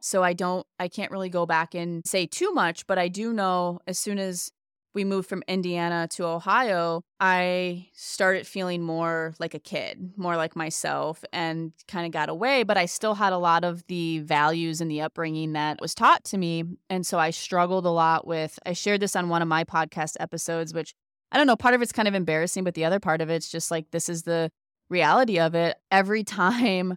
[0.00, 3.32] so I don't I can't really go back and say too much, but I do
[3.32, 4.52] know as soon as
[4.94, 10.56] we moved from Indiana to Ohio, I started feeling more like a kid, more like
[10.56, 12.62] myself, and kind of got away.
[12.64, 16.24] But I still had a lot of the values and the upbringing that was taught
[16.24, 16.64] to me.
[16.88, 20.16] And so I struggled a lot with, I shared this on one of my podcast
[20.18, 20.94] episodes, which
[21.32, 23.50] I don't know, part of it's kind of embarrassing, but the other part of it's
[23.50, 24.50] just like, this is the
[24.88, 25.76] reality of it.
[25.90, 26.96] Every time,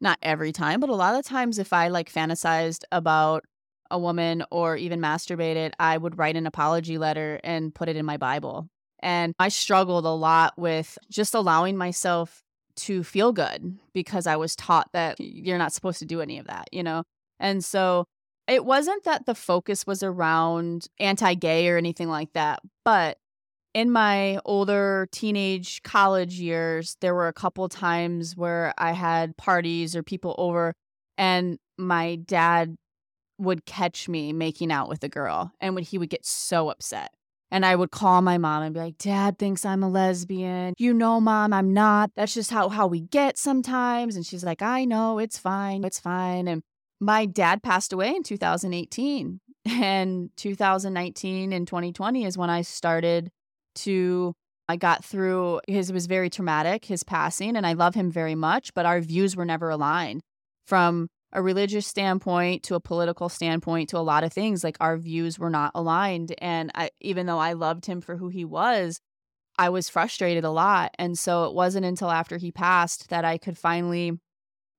[0.00, 3.44] not every time, but a lot of times, if I like fantasized about
[3.90, 8.06] a woman or even masturbated, I would write an apology letter and put it in
[8.06, 8.68] my Bible.
[9.00, 12.42] And I struggled a lot with just allowing myself
[12.76, 16.46] to feel good because I was taught that you're not supposed to do any of
[16.46, 17.02] that, you know?
[17.38, 18.04] And so
[18.46, 23.18] it wasn't that the focus was around anti gay or anything like that, but
[23.74, 29.94] in my older teenage college years, there were a couple times where I had parties
[29.94, 30.74] or people over,
[31.16, 32.76] and my dad
[33.40, 37.10] would catch me making out with a girl and when he would get so upset.
[37.50, 40.74] And I would call my mom and be like, Dad thinks I'm a lesbian.
[40.78, 42.12] You know, mom, I'm not.
[42.14, 44.14] That's just how, how we get sometimes.
[44.14, 45.82] And she's like, I know, it's fine.
[45.82, 46.46] It's fine.
[46.46, 46.62] And
[47.00, 49.40] my dad passed away in 2018.
[49.66, 53.30] And 2019 and 2020 is when I started
[53.76, 54.34] to
[54.70, 58.36] I got through his it was very traumatic, his passing, and I love him very
[58.36, 60.22] much, but our views were never aligned.
[60.66, 64.96] From a religious standpoint to a political standpoint to a lot of things like our
[64.96, 66.34] views were not aligned.
[66.38, 69.00] And I even though I loved him for who he was
[69.58, 70.94] I was frustrated a lot.
[70.98, 74.18] And so it wasn't until after he passed that I could finally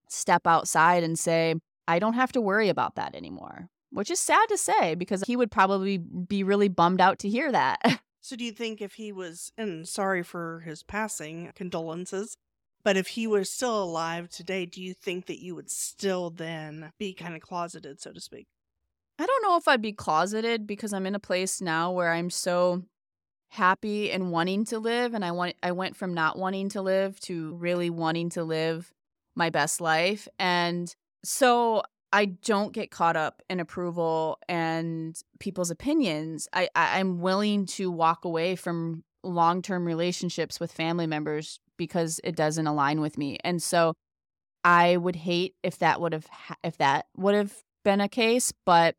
[0.07, 1.55] step outside and say
[1.87, 5.35] I don't have to worry about that anymore which is sad to say because he
[5.35, 7.79] would probably be really bummed out to hear that.
[8.23, 12.37] So do you think if he was and sorry for his passing, condolences,
[12.83, 16.91] but if he was still alive today, do you think that you would still then
[16.97, 18.47] be kind of closeted, so to speak?
[19.19, 22.29] I don't know if I'd be closeted because I'm in a place now where I'm
[22.29, 22.83] so
[23.49, 27.19] happy and wanting to live and I want I went from not wanting to live
[27.21, 28.93] to really wanting to live
[29.35, 36.47] my best life and so I don't get caught up in approval and people's opinions.
[36.53, 42.35] I, I I'm willing to walk away from long-term relationships with family members because it
[42.35, 43.39] doesn't align with me.
[43.43, 43.95] And so
[44.63, 46.27] I would hate if that would have
[46.63, 48.95] if that would have been a case, but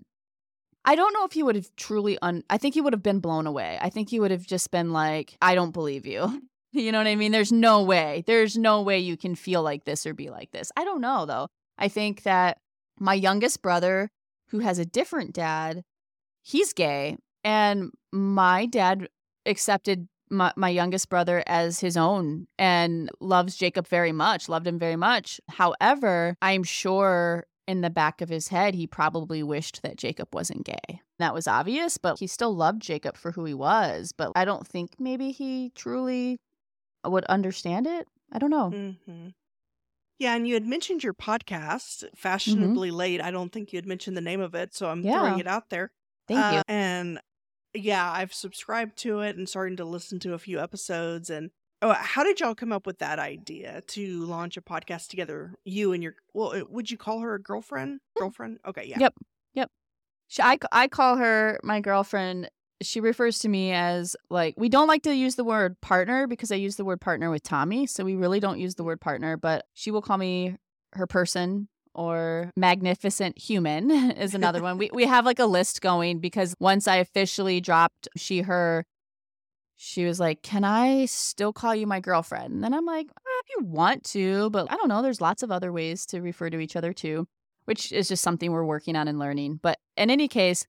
[0.85, 3.21] I don't know if he would have truly un I think he would have been
[3.21, 3.79] blown away.
[3.81, 6.43] I think he would have just been like, I don't believe you.
[6.75, 7.33] You know what I mean?
[7.33, 8.25] There's no way.
[8.27, 10.73] There's no way you can feel like this or be like this.
[10.75, 11.49] I don't know though.
[11.77, 12.57] I think that
[12.99, 14.09] my youngest brother,
[14.49, 15.83] who has a different dad,
[16.41, 17.19] he's gay.
[17.45, 19.09] And my dad
[19.45, 24.79] accepted my, my youngest brother as his own and loves Jacob very much, loved him
[24.79, 25.41] very much.
[25.49, 30.65] However, I'm sure in the back of his head, he probably wished that Jacob wasn't
[30.65, 31.01] gay.
[31.19, 34.11] that was obvious, but he still loved Jacob for who he was.
[34.17, 36.41] But I don't think maybe he truly
[37.05, 38.09] would understand it.
[38.33, 38.71] I don't know.
[38.75, 39.29] Mm-hmm.
[40.19, 43.21] Yeah, and you had mentioned your podcast, Fashionably Late.
[43.21, 45.19] I don't think you had mentioned the name of it, so I'm Yeah.
[45.21, 45.91] throwing it out there.
[46.29, 46.63] Thank Uh, you.
[46.69, 47.21] And
[47.75, 51.31] yeah, I've subscribed to it and starting to listen to a few episodes.
[51.31, 55.55] And oh, how did y'all come up with that idea to launch a podcast together?
[55.65, 57.97] You and your well, would you call her a girlfriend?
[57.97, 58.21] Mm-hmm.
[58.21, 58.59] Girlfriend?
[58.67, 58.99] Okay, yeah.
[59.01, 59.15] Yep,
[59.55, 59.71] yep.
[60.29, 62.51] She, I, I call her my girlfriend.
[62.83, 66.51] She refers to me as like, we don't like to use the word partner because
[66.51, 67.87] I use the word partner with Tommy.
[67.87, 70.57] So we really don't use the word partner, but she will call me
[70.95, 74.79] her person or magnificent human is another one.
[74.79, 78.85] We, we have like a list going because once I officially dropped she, her,
[79.77, 82.53] she was like, Can I still call you my girlfriend?
[82.55, 85.03] And then I'm like, "Eh, If you want to, but I don't know.
[85.03, 87.27] There's lots of other ways to refer to each other too
[87.65, 89.61] which is just something we're working on and learning.
[89.63, 90.67] But in any case,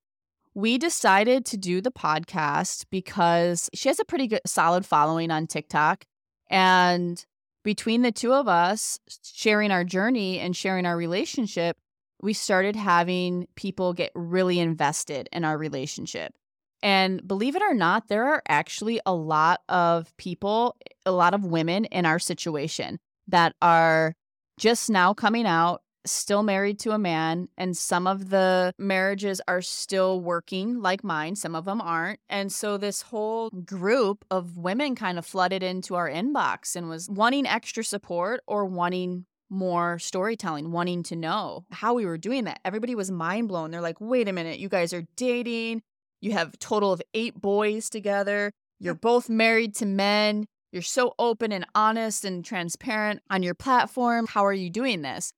[0.54, 5.48] we decided to do the podcast because she has a pretty good solid following on
[5.48, 6.06] TikTok.
[6.50, 7.24] And
[7.64, 11.78] between the two of us sharing our journey and sharing our relationship,
[12.22, 16.34] we started having people get really invested in our relationship.
[16.82, 21.46] And believe it or not, there are actually a lot of people, a lot of
[21.46, 24.16] women in our situation that are
[24.60, 29.62] just now coming out still married to a man and some of the marriages are
[29.62, 34.96] still working like mine some of them aren't and so this whole group of women
[34.96, 40.72] kind of flooded into our inbox and was wanting extra support or wanting more storytelling
[40.72, 42.60] wanting to know how we were doing that.
[42.66, 43.72] Everybody was mind blown.
[43.72, 45.84] They're like wait a minute you guys are dating.
[46.22, 48.52] You have a total of 8 boys together.
[48.80, 50.46] You're both married to men.
[50.72, 54.26] You're so open and honest and transparent on your platform.
[54.28, 55.32] How are you doing this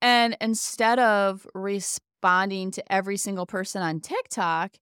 [0.00, 4.76] and instead of responding to every single person on TikTok,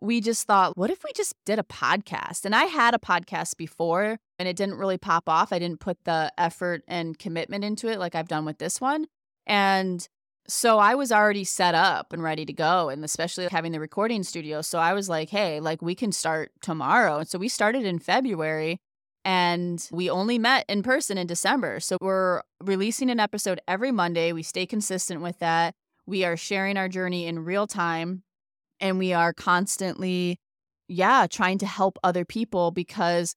[0.00, 2.44] we just thought, what if we just did a podcast?
[2.44, 5.52] And I had a podcast before and it didn't really pop off.
[5.52, 9.06] I didn't put the effort and commitment into it like I've done with this one.
[9.46, 10.06] And
[10.48, 14.22] so I was already set up and ready to go, and especially having the recording
[14.22, 14.62] studio.
[14.62, 17.18] So I was like, hey, like we can start tomorrow.
[17.18, 18.80] And so we started in February
[19.24, 21.80] and we only met in person in December.
[21.80, 24.32] So we're releasing an episode every Monday.
[24.32, 25.74] We stay consistent with that.
[26.06, 28.22] We are sharing our journey in real time
[28.80, 30.38] and we are constantly
[30.90, 33.36] yeah, trying to help other people because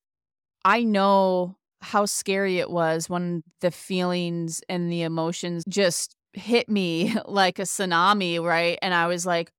[0.65, 7.15] I know how scary it was when the feelings and the emotions just hit me
[7.25, 8.79] like a tsunami, right?
[8.81, 9.51] And I was like,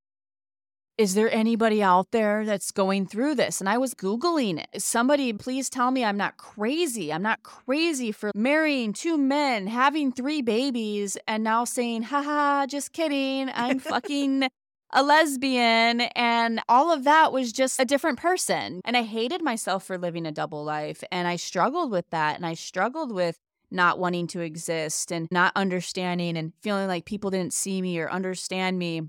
[0.96, 3.60] is there anybody out there that's going through this?
[3.60, 4.80] And I was Googling it.
[4.80, 7.12] Somebody, please tell me I'm not crazy.
[7.12, 12.92] I'm not crazy for marrying two men, having three babies, and now saying, haha, just
[12.92, 13.50] kidding.
[13.52, 14.48] I'm fucking
[14.92, 16.02] a lesbian.
[16.14, 18.80] And all of that was just a different person.
[18.84, 21.02] And I hated myself for living a double life.
[21.10, 22.36] And I struggled with that.
[22.36, 23.36] And I struggled with
[23.72, 28.08] not wanting to exist and not understanding and feeling like people didn't see me or
[28.08, 29.02] understand me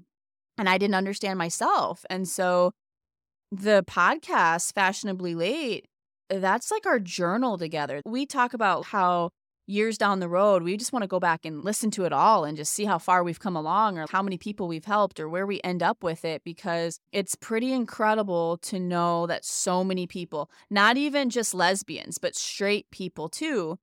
[0.58, 2.06] and I didn't understand myself.
[2.10, 2.72] And so
[3.52, 5.86] the podcast, Fashionably Late,
[6.30, 8.02] that's like our journal together.
[8.06, 9.30] We talk about how
[9.68, 12.44] years down the road, we just want to go back and listen to it all
[12.44, 15.28] and just see how far we've come along or how many people we've helped or
[15.28, 20.06] where we end up with it because it's pretty incredible to know that so many
[20.06, 23.78] people, not even just lesbians, but straight people too,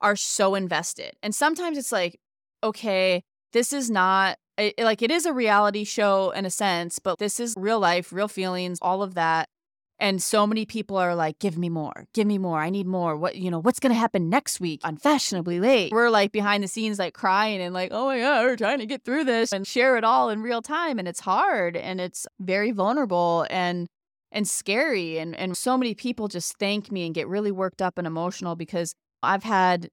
[0.00, 1.14] are so invested.
[1.22, 2.18] And sometimes it's like,
[2.62, 7.18] okay, this is not it, like it is a reality show in a sense, but
[7.18, 9.48] this is real life, real feelings, all of that.
[10.00, 12.60] And so many people are like, give me more, give me more.
[12.60, 13.16] I need more.
[13.16, 15.92] What, you know, what's going to happen next week on Fashionably Late?
[15.92, 18.86] We're like behind the scenes, like crying and like, oh my God, we're trying to
[18.86, 21.00] get through this and share it all in real time.
[21.00, 23.88] And it's hard and it's very vulnerable and,
[24.30, 25.18] and scary.
[25.18, 28.54] And, and so many people just thank me and get really worked up and emotional
[28.54, 29.88] because I've had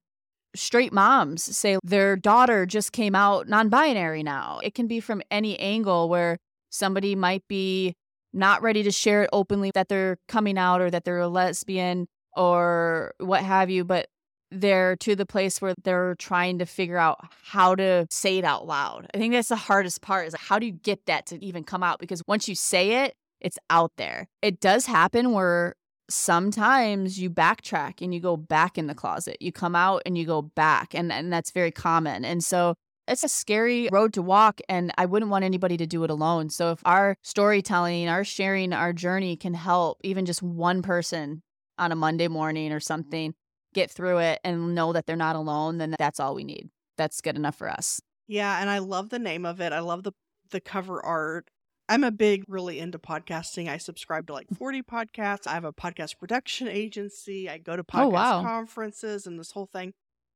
[0.56, 4.60] straight moms say their daughter just came out non binary now.
[4.64, 6.38] It can be from any angle where
[6.70, 7.96] somebody might be
[8.34, 12.08] not ready to share it openly that they're coming out or that they're a lesbian
[12.36, 14.08] or what have you, but
[14.52, 18.68] they're to the place where they're trying to figure out how to say it out
[18.68, 19.08] loud.
[19.14, 21.64] I think that's the hardest part is like, how do you get that to even
[21.64, 22.00] come out?
[22.00, 24.28] Because once you say it, it's out there.
[24.42, 25.76] It does happen where
[26.10, 29.38] sometimes you backtrack and you go back in the closet.
[29.40, 32.26] You come out and you go back, and, and that's very common.
[32.26, 32.76] And so
[33.08, 36.50] it's a scary road to walk, and I wouldn't want anybody to do it alone.
[36.50, 41.44] So if our storytelling, our sharing, our journey can help even just one person
[41.78, 42.84] on a Monday morning or mm-hmm.
[42.84, 43.34] something
[43.74, 46.70] get through it and know that they're not alone, then that's all we need.
[46.98, 48.02] That's good enough for us.
[48.28, 49.74] Yeah, and I love the name of it.
[49.74, 50.14] I love the
[50.52, 51.50] the cover art.
[51.88, 53.70] I'm a big, really into podcasting.
[53.70, 55.46] I subscribe to like 40 podcasts.
[55.48, 57.50] I have a podcast production agency.
[57.50, 58.42] I go to podcast Oh, wow.
[58.42, 59.94] conferences and this whole thing.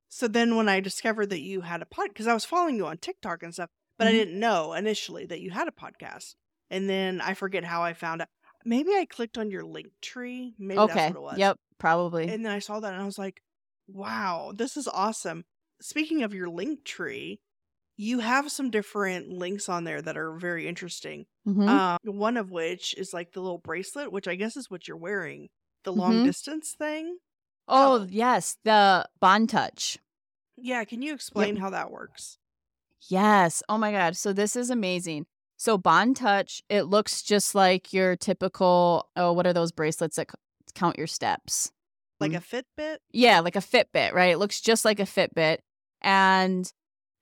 [0.09, 2.85] So then when I discovered that you had a pod, because I was following you
[2.85, 4.15] on TikTok and stuff, but I Mhm.
[4.15, 6.35] didn't know initially that you had a podcast.
[6.69, 8.27] And then I forget how I found out.
[8.65, 10.53] Maybe I clicked on your link tree.
[10.59, 10.93] Maybe Okay.
[10.93, 11.37] that's what it was.
[11.39, 11.57] Yep.
[11.79, 12.27] Probably.
[12.27, 13.41] And then I saw that and I was like,
[13.87, 15.45] wow, this is awesome.
[15.81, 17.39] Speaking of your LinkTree,
[17.95, 21.25] you have some different links on there that are very interesting.
[21.55, 21.67] Mhm.
[21.69, 24.97] Um, one of which is like the little bracelet, which I guess is what you're
[24.97, 25.49] wearing,
[25.83, 26.25] the long Mhm.
[26.25, 27.17] distance thing.
[27.71, 28.57] oh, yes.
[28.63, 29.99] The Bond Touch.
[30.57, 32.39] Yeah, can you explain how that works?
[33.09, 33.61] Yes.
[33.69, 34.17] Oh my God.
[34.17, 35.27] So this is amazing.
[35.55, 40.31] So Bond Touch, it looks just like your typical, oh, what are those bracelets that
[40.31, 40.37] c-
[40.73, 41.71] count your steps?
[42.19, 42.37] Like Mm.
[42.37, 42.41] a
[42.81, 42.97] Fitbit?
[43.11, 44.31] Yeah, like a Fitbit, right?
[44.31, 45.59] It looks just like a Fitbit.
[46.01, 46.71] And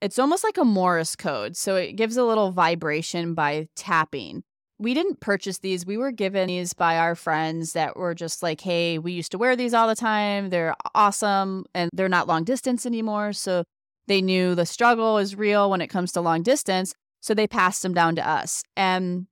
[0.00, 1.56] it's almost like a Morse code.
[1.56, 4.44] So it gives a little vibration by tapping.
[4.78, 5.84] We didn't purchase these.
[5.84, 9.38] We were given these by our friends that were just like, hey, we used to
[9.38, 10.50] wear these all the time.
[10.50, 13.32] They're awesome and they're not long distance anymore.
[13.32, 13.64] So
[14.06, 16.94] they knew the struggle is real when it comes to long distance.
[17.20, 18.62] So they passed them down to us.
[18.76, 19.26] And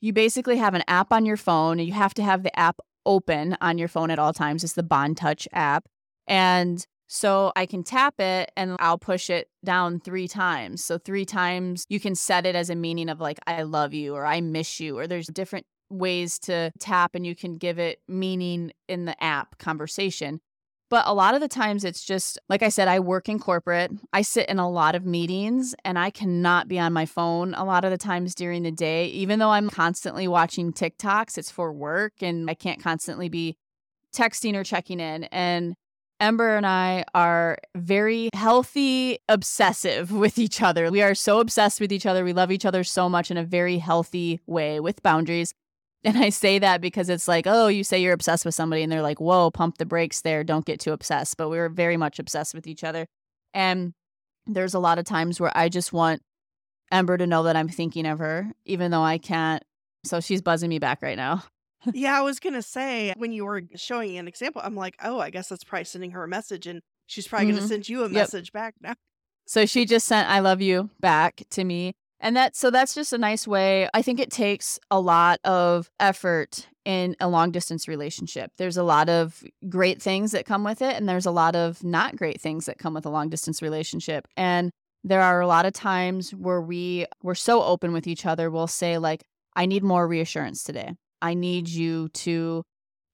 [0.00, 1.78] you basically have an app on your phone.
[1.78, 4.64] You have to have the app open on your phone at all times.
[4.64, 5.86] It's the Bond Touch app.
[6.26, 6.84] And
[7.14, 10.82] so I can tap it and I'll push it down three times.
[10.82, 14.14] So, three times you can set it as a meaning of like, I love you
[14.14, 18.00] or I miss you, or there's different ways to tap and you can give it
[18.08, 20.40] meaning in the app conversation.
[20.88, 23.90] But a lot of the times it's just, like I said, I work in corporate.
[24.14, 27.64] I sit in a lot of meetings and I cannot be on my phone a
[27.64, 29.08] lot of the times during the day.
[29.08, 33.58] Even though I'm constantly watching TikToks, it's for work and I can't constantly be
[34.16, 35.24] texting or checking in.
[35.24, 35.74] And
[36.22, 40.88] Ember and I are very healthy, obsessive with each other.
[40.88, 42.24] We are so obsessed with each other.
[42.24, 45.52] We love each other so much in a very healthy way with boundaries.
[46.04, 48.92] And I say that because it's like, oh, you say you're obsessed with somebody, and
[48.92, 50.44] they're like, whoa, pump the brakes there.
[50.44, 51.36] Don't get too obsessed.
[51.36, 53.06] But we we're very much obsessed with each other.
[53.52, 53.92] And
[54.46, 56.22] there's a lot of times where I just want
[56.92, 59.64] Ember to know that I'm thinking of her, even though I can't.
[60.04, 61.42] So she's buzzing me back right now.
[61.92, 65.18] Yeah, I was going to say when you were showing an example, I'm like, oh,
[65.20, 67.62] I guess that's probably sending her a message and she's probably going Mhm.
[67.62, 68.12] to send you a Yep.
[68.12, 68.94] message back now.
[69.46, 71.92] So she just sent I love you back to me.
[72.20, 73.88] And that so that's just a nice way.
[73.92, 78.52] I think it takes a lot of effort in a long distance relationship.
[78.58, 81.82] There's a lot of great things that come with it and there's a lot of
[81.82, 84.28] not great things that come with a long distance relationship.
[84.36, 84.70] And
[85.04, 88.48] there are a lot of times where we we're so open with each other.
[88.50, 89.24] We'll say like
[89.56, 90.94] I need more reassurance today.
[91.22, 92.64] I need you to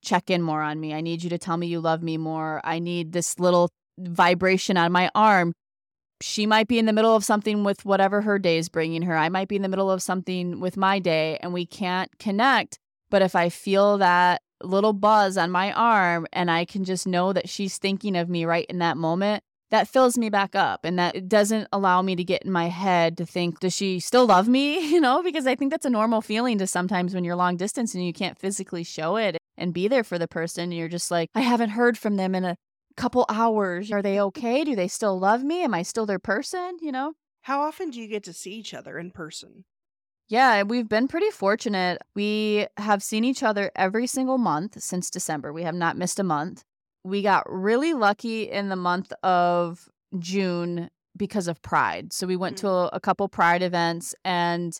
[0.03, 0.95] check in more on me.
[0.95, 2.61] I need you to tell me you love me more.
[2.65, 5.53] I need this little vibration on my arm
[6.21, 9.17] she might be in the middle of something with whatever her day is bringing her.
[9.17, 12.79] I might be in the middle of something with my day and we can't connect.
[13.11, 17.33] But if I feel that little buzz on my arm and I can just know
[17.33, 20.99] that she's thinking of me right in that moment, that fills me back up and
[20.99, 24.49] that doesn't allow me to get in my head to think, does she still love
[24.49, 24.79] me?
[24.99, 27.95] You know, because I think that's a normal feeling to sometimes when you're long distance
[27.95, 30.65] and you can't physically show it and be there for the person.
[30.65, 32.57] And you're just like, I haven't heard from them in a
[32.97, 33.93] couple hours.
[33.93, 34.65] Are they okay?
[34.65, 35.63] Do they still love me?
[35.63, 36.79] Am I still their person?
[36.81, 37.13] You know?
[37.43, 39.65] How often do you get to see each other in person?
[40.29, 42.03] Yeah, we've been pretty fortunate.
[42.15, 45.53] We have seen each other every single month since December.
[45.53, 46.65] We have not missed a month.
[47.05, 49.89] We got really lucky in the month of
[50.19, 52.13] June because of Pride.
[52.13, 52.93] So we went to mm.
[52.93, 54.77] a, a couple Pride events and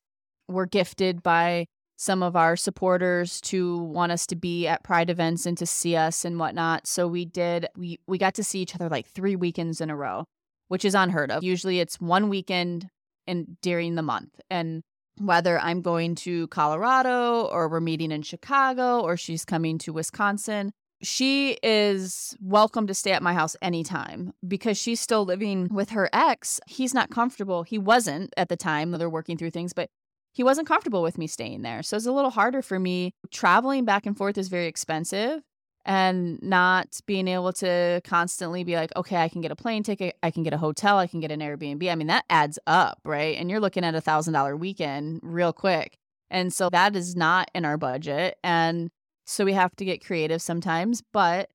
[0.49, 1.67] were gifted by
[1.97, 5.97] some of our supporters to want us to be at Pride events and to see
[5.97, 6.87] us and whatnot.
[6.87, 7.67] So we did.
[7.77, 10.25] We we got to see each other like three weekends in a row,
[10.69, 11.43] which is unheard of.
[11.43, 12.89] Usually it's one weekend
[13.27, 14.83] in during the month, and
[15.21, 20.73] whether I'm going to Colorado or we're meeting in Chicago or she's coming to Wisconsin,
[21.03, 26.09] she is welcome to stay at my house anytime because she's still living with her
[26.13, 26.61] ex.
[26.67, 27.63] He's not comfortable.
[27.63, 28.91] He wasn't at the time.
[28.91, 29.91] They're working through things, but
[30.33, 31.83] he wasn't comfortable with me staying there.
[31.83, 33.13] So it's a little harder for me.
[33.31, 35.43] Traveling back and forth is very expensive
[35.85, 40.17] and not being able to constantly be like, okay, I can get a plane ticket,
[40.23, 41.91] I can get a hotel, I can get an Airbnb.
[41.91, 43.37] I mean, that adds up, right?
[43.39, 45.97] And you're looking at a thousand dollar weekend real quick.
[46.31, 48.37] And so that is not in our budget.
[48.45, 48.91] And
[49.29, 51.03] so we have to get creative sometimes.
[51.13, 51.51] But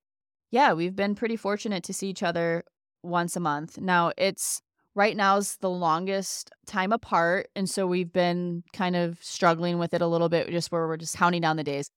[0.52, 2.64] yeah, we've been pretty fortunate to see each other
[3.02, 3.80] once a month.
[3.80, 4.62] Now it's
[4.94, 7.50] right now is the longest time apart.
[7.56, 10.98] And so we've been kind of struggling with it a little bit, just where we're
[10.98, 11.90] just counting down the days.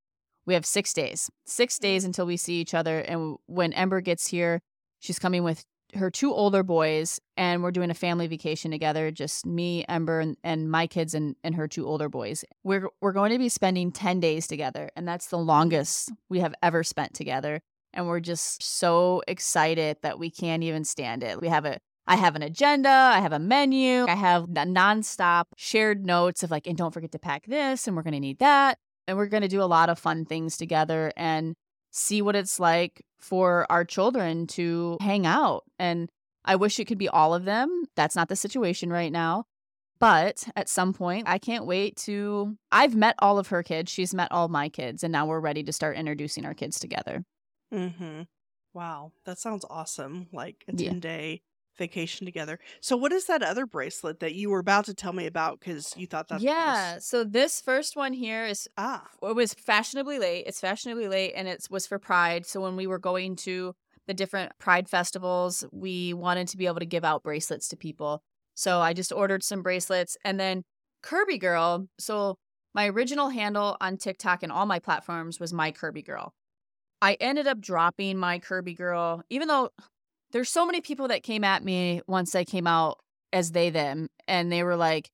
[0.47, 2.07] We have six days, six days mm.
[2.07, 3.01] until we see each other.
[3.01, 4.63] And when Ember gets here,
[4.99, 5.63] she's coming with
[5.97, 10.37] her two older boys, and we're doing a family vacation together, just me, Ember, and,
[10.45, 12.45] and my kids and, and her two older boys.
[12.65, 16.55] We're we're going to be spending 10 days together, and that's the longest we have
[16.63, 17.61] ever spent together.
[17.93, 21.41] And we're just so excited that we can't even stand it.
[21.41, 26.07] We have a I have an agenda, I have a menu, I have nonstop shared
[26.07, 28.79] notes of like, and don't forget to pack this, and we're gonna need that.
[29.09, 31.55] And we're gonna do a lot of fun things together and
[31.97, 35.65] see what it's like for our children to hang out.
[35.79, 36.11] And
[36.45, 37.85] I wish it could be all of them.
[37.97, 39.45] That's not the situation right now.
[39.99, 42.57] But at some point, I can't wait to.
[42.71, 43.91] I've met all of her kids.
[43.91, 45.03] She's met all my kids.
[45.03, 47.25] And now we're ready to start introducing our kids together.
[47.73, 48.23] Mm-hmm.
[48.75, 49.13] Wow.
[49.25, 50.29] That sounds awesome.
[50.35, 51.01] Like a 10 yeah.
[51.01, 51.43] day
[51.77, 52.59] vacation together.
[52.81, 55.61] So, what is that other bracelet that you were about to tell me about?
[55.61, 56.41] Because you thought that.
[56.41, 56.95] Yeah.
[56.97, 57.07] Was...
[57.07, 60.45] So this first one here is ah, it was fashionably late.
[60.47, 62.47] It's fashionably late, and it was for Pride.
[62.47, 63.75] So when we were going to
[64.07, 68.23] the different Pride festivals, we wanted to be able to give out bracelets to people.
[68.55, 70.63] So I just ordered some bracelets, and then
[71.03, 71.89] Kirby Girl.
[71.99, 72.37] So
[72.75, 76.35] my original handle on TikTok and all my platforms was my Kirby Girl.
[77.01, 79.71] I ended up dropping my Kirby Girl, even though
[80.37, 83.01] there's so many people that came at me once I came out
[83.33, 85.09] as they them and they were like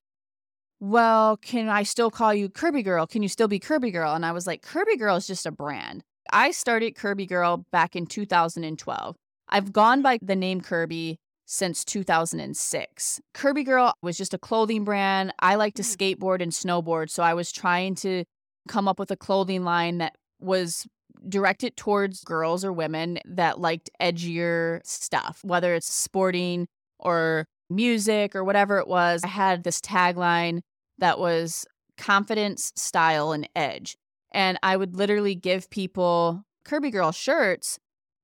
[0.81, 3.07] well can i still call you Kirby girl?
[3.07, 4.15] Can you still be Kirby girl?
[4.15, 6.03] And i was like Kirby girl is just a brand.
[6.33, 9.15] I started Kirby girl back in 2012
[9.49, 15.33] i've gone by the name kirby since 2006 Kirby girl was just a clothing brand.
[15.39, 15.97] I like to mm.
[15.97, 18.25] skateboard and snowboard so i was trying to
[18.67, 20.85] come up with a clothing line that was
[21.29, 26.67] direct it towards girls or women that liked edgier stuff, whether it's sporting
[26.99, 29.23] or music or whatever it was.
[29.25, 30.61] I had this tagline
[30.99, 33.97] that was confidence, style, and edge.
[34.33, 37.79] And I would literally give people Kirby Girl shirts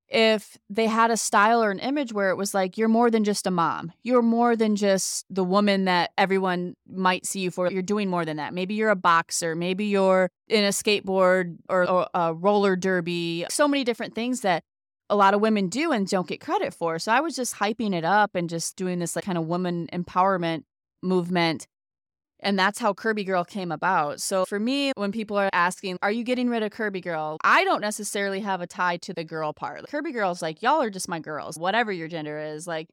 [0.09, 3.25] if they had a style or an image where it was like you're more than
[3.25, 3.93] just a mom.
[4.03, 7.71] You're more than just the woman that everyone might see you for.
[7.71, 8.55] You're doing more than that.
[8.55, 9.55] Maybe you're a boxer.
[9.55, 13.45] Maybe you're in a skateboard or, a roller derby.
[13.51, 14.65] So many different things that
[15.11, 16.99] a lot of women do and don't get credit for.
[16.99, 19.89] So i was just hyping it up and just doing this like kind of woman
[19.93, 20.65] empowerment
[21.03, 21.67] movement
[22.41, 24.21] and that's how Kirby Girl came about.
[24.21, 27.39] So for me, when people are asking, are you getting rid of Kirby Girl?
[27.43, 29.89] I don't necessarily have a tie to the girl part.
[29.89, 32.67] Kirby Girl's like, y'all are just my girls, whatever your gender is.
[32.67, 32.89] Like,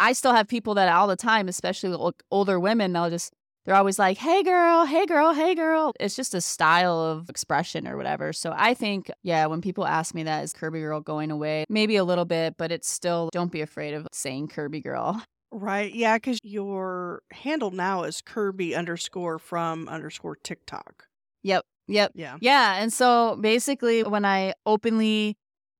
[0.00, 3.32] I still have people that all the time, especially older women, they'll just,
[3.64, 5.92] they're always like, hey girl, hey girl, hey girl.
[6.00, 8.32] It's just a style of expression or whatever.
[8.32, 11.64] So I think, yeah, when people ask me that, is Kirby Girl going away?
[11.68, 15.22] Maybe a little bit, but it's still, don't be afraid of saying Kirby Girl.
[15.50, 15.92] Right.
[15.94, 21.06] Yeah, because your handle now is Kirby underscore from underscore TikTok.
[21.42, 21.64] Yep.
[21.86, 22.12] Yep.
[22.14, 22.36] Yeah.
[22.40, 22.74] Yeah.
[22.82, 25.36] And so basically, when I openly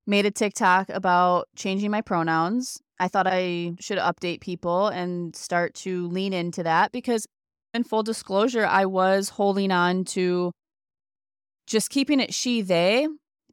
[0.06, 5.74] made a TikTok about changing my pronouns, I thought I should update people and start
[5.76, 7.26] to lean into that because,
[7.74, 10.52] in full disclosure, I was holding on to
[11.66, 13.06] just keeping it she, they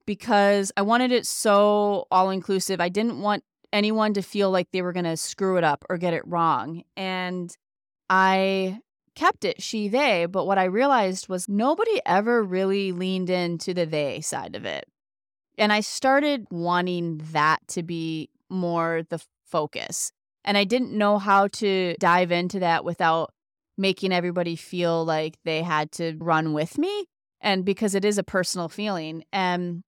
[0.06, 2.80] because I wanted it so all inclusive.
[2.80, 3.44] I didn't want
[3.74, 6.84] anyone to feel like they were going to screw it up or get it wrong.
[6.96, 7.56] And
[8.10, 8.80] I
[9.16, 10.26] kept it she, they.
[10.26, 14.86] But what I realized was nobody ever really leaned into the they side of it.
[15.58, 20.12] And I started wanting that to be more the focus.
[20.44, 23.34] And I didn't know how to dive into that without
[23.78, 27.06] making everybody feel like they had to run with me.
[27.42, 29.24] And because it is a personal feeling.
[29.32, 29.84] And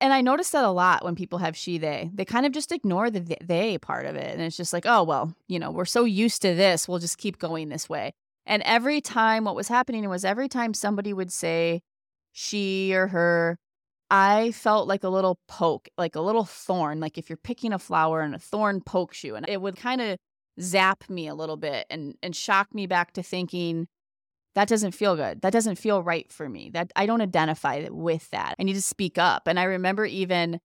[0.00, 2.10] and I noticed that a lot when people have she, they.
[2.14, 4.32] They kind of just ignore the they part of it.
[4.32, 7.18] And it's just like, oh, well, you know, we're so used to this, we'll just
[7.18, 8.12] keep going this way.
[8.46, 11.82] And every time what was happening was every time somebody would say
[12.32, 13.58] she or her,
[14.10, 17.78] I felt like a little poke, like a little thorn, like if you're picking a
[17.78, 19.36] flower and a thorn pokes you.
[19.36, 20.18] And it would kind of
[20.60, 23.86] zap me a little bit and, and shock me back to thinking,
[24.54, 25.42] that doesn't feel good.
[25.42, 26.70] That doesn't feel right for me.
[26.72, 28.56] That I don't identify with that.
[28.58, 29.46] I need to speak up.
[29.46, 30.60] And I remember even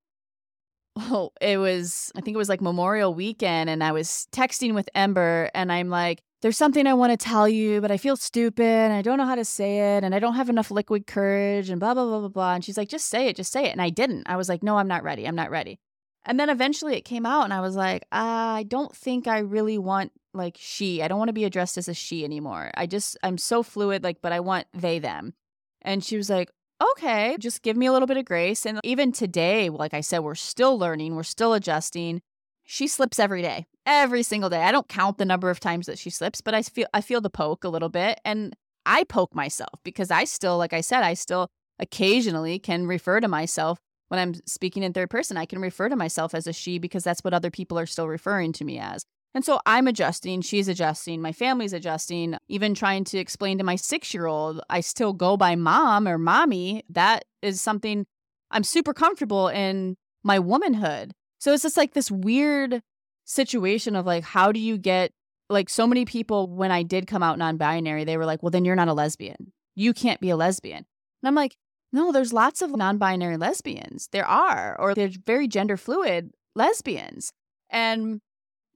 [0.97, 4.89] oh, it was I think it was like Memorial weekend and I was texting with
[4.95, 8.65] Ember and I'm like there's something I want to tell you, but I feel stupid
[8.65, 11.69] and I don't know how to say it and I don't have enough liquid courage
[11.69, 12.53] and blah blah blah blah blah.
[12.55, 13.71] And she's like, just say it, just say it.
[13.71, 14.23] And I didn't.
[14.27, 15.27] I was like, no, I'm not ready.
[15.27, 15.79] I'm not ready.
[16.25, 19.77] And then eventually it came out and I was like, I don't think I really
[19.77, 21.01] want like she.
[21.01, 22.71] I don't want to be addressed as a she anymore.
[22.75, 25.33] I just I'm so fluid like but I want they them.
[25.81, 26.49] And she was like,
[26.81, 30.19] "Okay, just give me a little bit of grace." And even today, like I said,
[30.19, 32.21] we're still learning, we're still adjusting.
[32.65, 33.67] She slips every day.
[33.85, 34.63] Every single day.
[34.63, 37.21] I don't count the number of times that she slips, but I feel I feel
[37.21, 38.55] the poke a little bit and
[38.85, 41.49] I poke myself because I still like I said, I still
[41.79, 43.79] occasionally can refer to myself
[44.09, 47.03] when I'm speaking in third person, I can refer to myself as a she because
[47.03, 49.05] that's what other people are still referring to me as.
[49.33, 53.75] And so I'm adjusting, she's adjusting, my family's adjusting, even trying to explain to my
[53.75, 56.83] six year old, I still go by mom or mommy.
[56.89, 58.05] That is something
[58.49, 61.11] I'm super comfortable in my womanhood.
[61.39, 62.81] So it's just like this weird
[63.25, 65.11] situation of like, how do you get
[65.49, 68.51] like so many people when I did come out non binary, they were like, well,
[68.51, 69.51] then you're not a lesbian.
[69.75, 70.77] You can't be a lesbian.
[70.77, 71.57] And I'm like,
[71.95, 74.09] no, there's lots of non binary lesbians.
[74.11, 77.31] There are, or there's very gender fluid lesbians.
[77.69, 78.19] And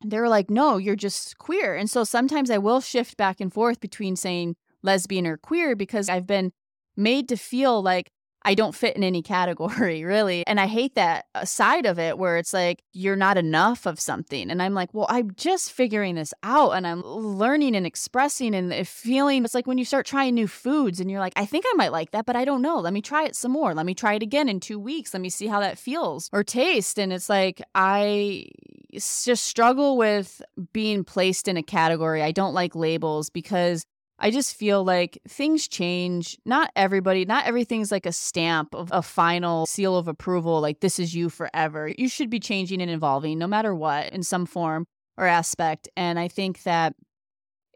[0.04, 1.76] they were like, no, you're just queer.
[1.76, 6.08] And so sometimes I will shift back and forth between saying lesbian or queer because
[6.08, 6.54] I've been
[6.96, 8.10] made to feel like
[8.44, 10.46] I don't fit in any category, really.
[10.48, 14.00] And I hate that uh, side of it where it's like you're not enough of
[14.00, 14.50] something.
[14.50, 18.88] And I'm like, well, I'm just figuring this out and I'm learning and expressing and
[18.88, 19.44] feeling.
[19.44, 21.92] It's like when you start trying new foods and you're like, I think I might
[21.92, 22.80] like that, but I don't know.
[22.80, 23.74] Let me try it some more.
[23.74, 25.14] Let me try it again in two weeks.
[25.14, 27.00] Let me see how that feels or taste.
[27.00, 28.48] And it's like, I
[28.94, 30.42] just struggle with
[30.74, 32.24] being placed in a category.
[32.24, 33.86] I don't like labels because
[34.22, 36.38] I just feel like things change.
[36.46, 41.00] Not everybody, not everything's like a stamp of a final seal of approval, like this
[41.00, 41.92] is you forever.
[41.98, 44.86] You should be changing and evolving no matter what in some form
[45.18, 45.88] or aspect.
[45.96, 46.96] And I think that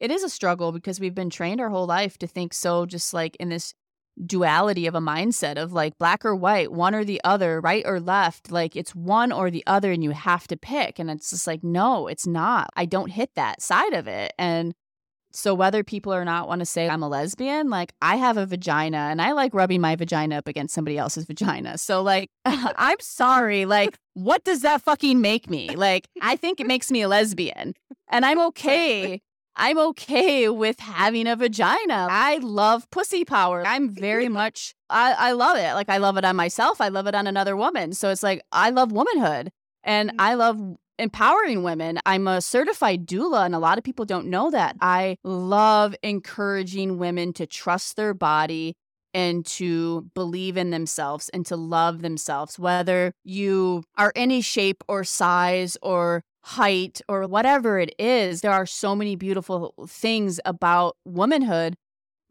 [0.01, 3.13] it is a struggle because we've been trained our whole life to think so just
[3.13, 3.73] like in this
[4.25, 8.01] duality of a mindset of like black or white, one or the other, right or
[8.01, 8.51] left.
[8.51, 10.99] Like it's one or the other and you have to pick.
[10.99, 12.69] And it's just like, no, it's not.
[12.75, 14.33] I don't hit that side of it.
[14.37, 14.73] And
[15.33, 18.45] so whether people or not want to say I'm a lesbian, like I have a
[18.45, 21.77] vagina and I like rubbing my vagina up against somebody else's vagina.
[21.77, 25.75] So like I'm sorry, like what does that fucking make me?
[25.75, 27.73] Like I think it makes me a lesbian.
[28.09, 29.21] And I'm okay.
[29.55, 32.07] I'm okay with having a vagina.
[32.09, 33.63] I love pussy power.
[33.65, 35.73] I'm very much I, I love it.
[35.73, 36.79] Like I love it on myself.
[36.79, 37.93] I love it on another woman.
[37.93, 39.51] So it's like I love womanhood.
[39.83, 40.15] And mm.
[40.19, 40.59] I love
[40.99, 41.99] empowering women.
[42.05, 44.75] I'm a certified doula, and a lot of people don't know that.
[44.81, 48.75] I love encouraging women to trust their body
[49.13, 55.03] and to believe in themselves and to love themselves, whether you are any shape or
[55.03, 58.41] size or height or whatever it is.
[58.41, 61.75] There are so many beautiful things about womanhood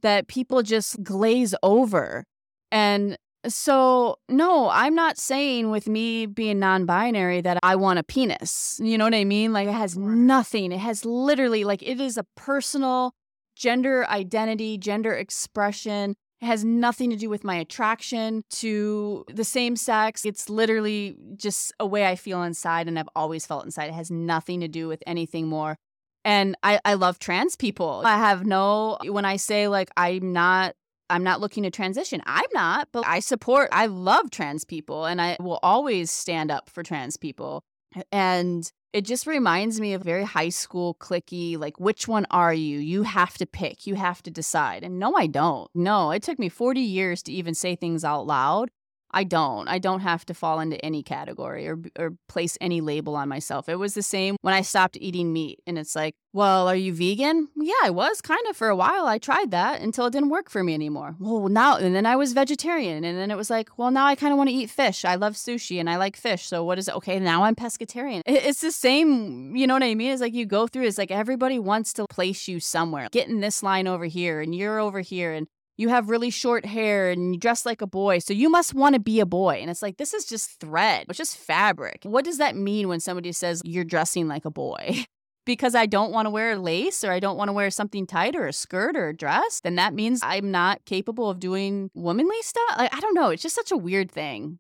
[0.03, 2.25] that people just glaze over.
[2.71, 3.17] And
[3.49, 8.81] so, no, I'm not saying with me being non binary that I want a penis.
[8.83, 9.53] You know what I mean?
[9.53, 10.73] Like, it has nothing.
[10.73, 13.15] It has literally, like, it is a personal
[13.57, 16.15] gender identity, gender expression.
[16.41, 20.25] It has nothing to do with my attraction to the same sex.
[20.25, 23.87] It's literally just a way I feel inside and I've always felt inside.
[23.87, 25.77] It has nothing to do with anything more.
[26.25, 28.03] And I, I love trans people.
[28.05, 30.75] I have no, when I say like I'm not
[31.13, 32.23] I'm not looking to transition.
[32.25, 36.71] I'm not, but I support, I love trans people and I will always stand up
[36.71, 37.63] for trans people.
[38.11, 42.79] And it just reminds me of very high school clicky, like, which one are you?
[42.79, 44.83] You have to pick, you have to decide.
[44.83, 45.71] And no, I don't.
[45.75, 48.71] No, it took me 40 years to even say things out loud.
[49.13, 49.69] I don't.
[49.69, 53.69] I don't have to fall into any category or or place any label on myself.
[53.69, 56.95] It was the same when I stopped eating meat and it's like, "Well, are you
[56.95, 59.07] vegan?" Yeah, I was kind of for a while.
[59.07, 61.17] I tried that until it didn't work for me anymore.
[61.19, 64.15] Well, now and then I was vegetarian and then it was like, "Well, now I
[64.15, 65.05] kind of want to eat fish.
[65.05, 66.47] I love sushi and I like fish.
[66.47, 66.97] So what is it?
[66.97, 70.11] Okay, now I'm pescatarian." It's the same, you know what I mean?
[70.13, 73.09] It's like you go through it's like everybody wants to place you somewhere.
[73.13, 75.47] Get in this line over here and you're over here and
[75.77, 78.95] you have really short hair and you dress like a boy, so you must want
[78.95, 79.59] to be a boy.
[79.61, 82.01] And it's like, this is just thread, it's just fabric.
[82.05, 85.05] What does that mean when somebody says you're dressing like a boy?
[85.45, 88.37] because I don't want to wear lace or I don't want to wear something tight
[88.37, 92.41] or a skirt or a dress, then that means I'm not capable of doing womanly
[92.43, 92.79] stuff.
[92.79, 93.31] Like, I don't know.
[93.31, 94.59] It's just such a weird thing.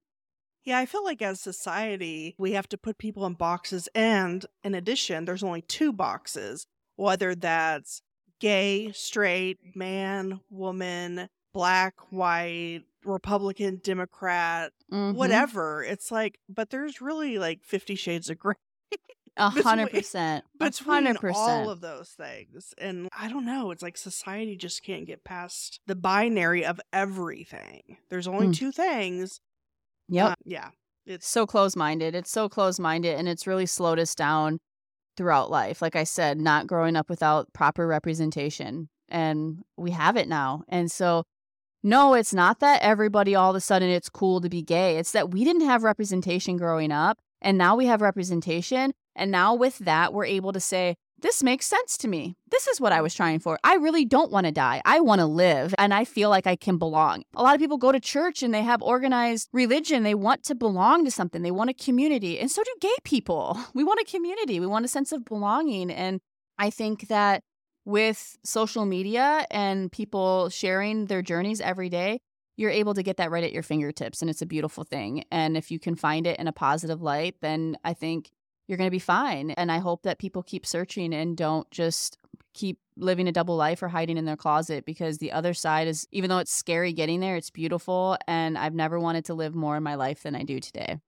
[0.64, 3.88] Yeah, I feel like as society, we have to put people in boxes.
[3.94, 8.00] And in addition, there's only two boxes, whether that's
[8.42, 15.16] gay, straight, man, woman, black, white, Republican, Democrat, mm-hmm.
[15.16, 15.84] whatever.
[15.84, 18.56] It's like, but there's really like 50 shades of gray.
[19.38, 20.44] A hundred percent.
[20.58, 22.74] Between all of those things.
[22.76, 23.70] And I don't know.
[23.70, 27.96] It's like society just can't get past the binary of everything.
[28.10, 28.54] There's only mm.
[28.54, 29.40] two things.
[30.08, 30.32] Yep.
[30.32, 30.68] Uh, yeah.
[31.06, 32.14] It's so close minded.
[32.14, 34.58] It's so close minded and it's really slowed us down
[35.16, 35.82] throughout life.
[35.82, 38.88] Like I said, not growing up without proper representation.
[39.08, 40.62] And we have it now.
[40.68, 41.24] And so,
[41.82, 44.96] no, it's not that everybody all of a sudden it's cool to be gay.
[44.96, 47.18] It's that we didn't have representation growing up.
[47.40, 48.92] And now we have representation.
[49.14, 52.36] And now with that, we're able to say, this makes sense to me.
[52.50, 53.58] This is what I was trying for.
[53.64, 54.82] I really don't want to die.
[54.84, 57.22] I want to live and I feel like I can belong.
[57.34, 60.02] A lot of people go to church and they have organized religion.
[60.02, 62.38] They want to belong to something, they want a community.
[62.38, 63.58] And so do gay people.
[63.74, 65.90] We want a community, we want a sense of belonging.
[65.90, 66.20] And
[66.58, 67.42] I think that
[67.84, 72.20] with social media and people sharing their journeys every day,
[72.56, 74.20] you're able to get that right at your fingertips.
[74.20, 75.24] And it's a beautiful thing.
[75.30, 78.30] And if you can find it in a positive light, then I think
[78.66, 79.50] you're going to be fine.
[79.52, 82.18] And I hope that people keep searching and don't just
[82.54, 86.06] keep living a double life or hiding in their closet because the other side is,
[86.12, 88.16] even though it's scary getting there, it's beautiful.
[88.26, 90.98] And I've never wanted to live more in my life than I do today.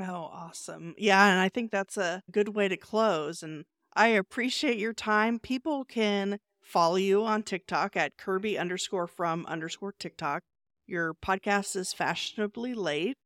[0.00, 0.94] Oh, awesome.
[0.98, 1.24] Yeah.
[1.30, 3.42] And I think that's a good way to close.
[3.42, 3.64] And
[3.94, 5.38] I appreciate your time.
[5.38, 10.42] People can follow you on TikTok at Kirby underscore from underscore TikTok.
[10.86, 13.16] Your podcast is fashionably late.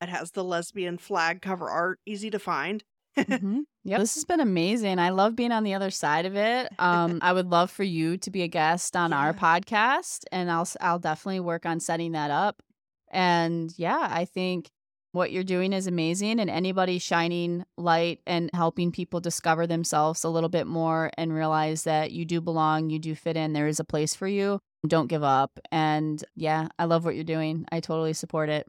[0.00, 2.84] It has the lesbian flag cover art, easy to find
[3.18, 3.60] mm-hmm.
[3.84, 4.98] Yeah, this has been amazing.
[4.98, 6.68] I love being on the other side of it.
[6.78, 9.18] Um, I would love for you to be a guest on yeah.
[9.18, 12.62] our podcast, and I'll I'll definitely work on setting that up.
[13.10, 14.70] And yeah, I think
[15.12, 20.28] what you're doing is amazing, and anybody shining light and helping people discover themselves a
[20.28, 23.80] little bit more and realize that you do belong, you do fit in, there is
[23.80, 24.60] a place for you.
[24.86, 25.58] Don't give up.
[25.72, 27.66] And yeah, I love what you're doing.
[27.72, 28.66] I totally support it.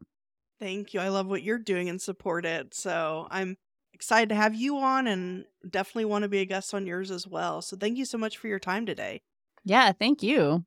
[0.59, 0.99] Thank you.
[0.99, 2.73] I love what you're doing and support it.
[2.73, 3.57] So I'm
[3.93, 7.27] excited to have you on and definitely want to be a guest on yours as
[7.27, 7.61] well.
[7.61, 9.21] So thank you so much for your time today.
[9.63, 10.65] Yeah, thank you.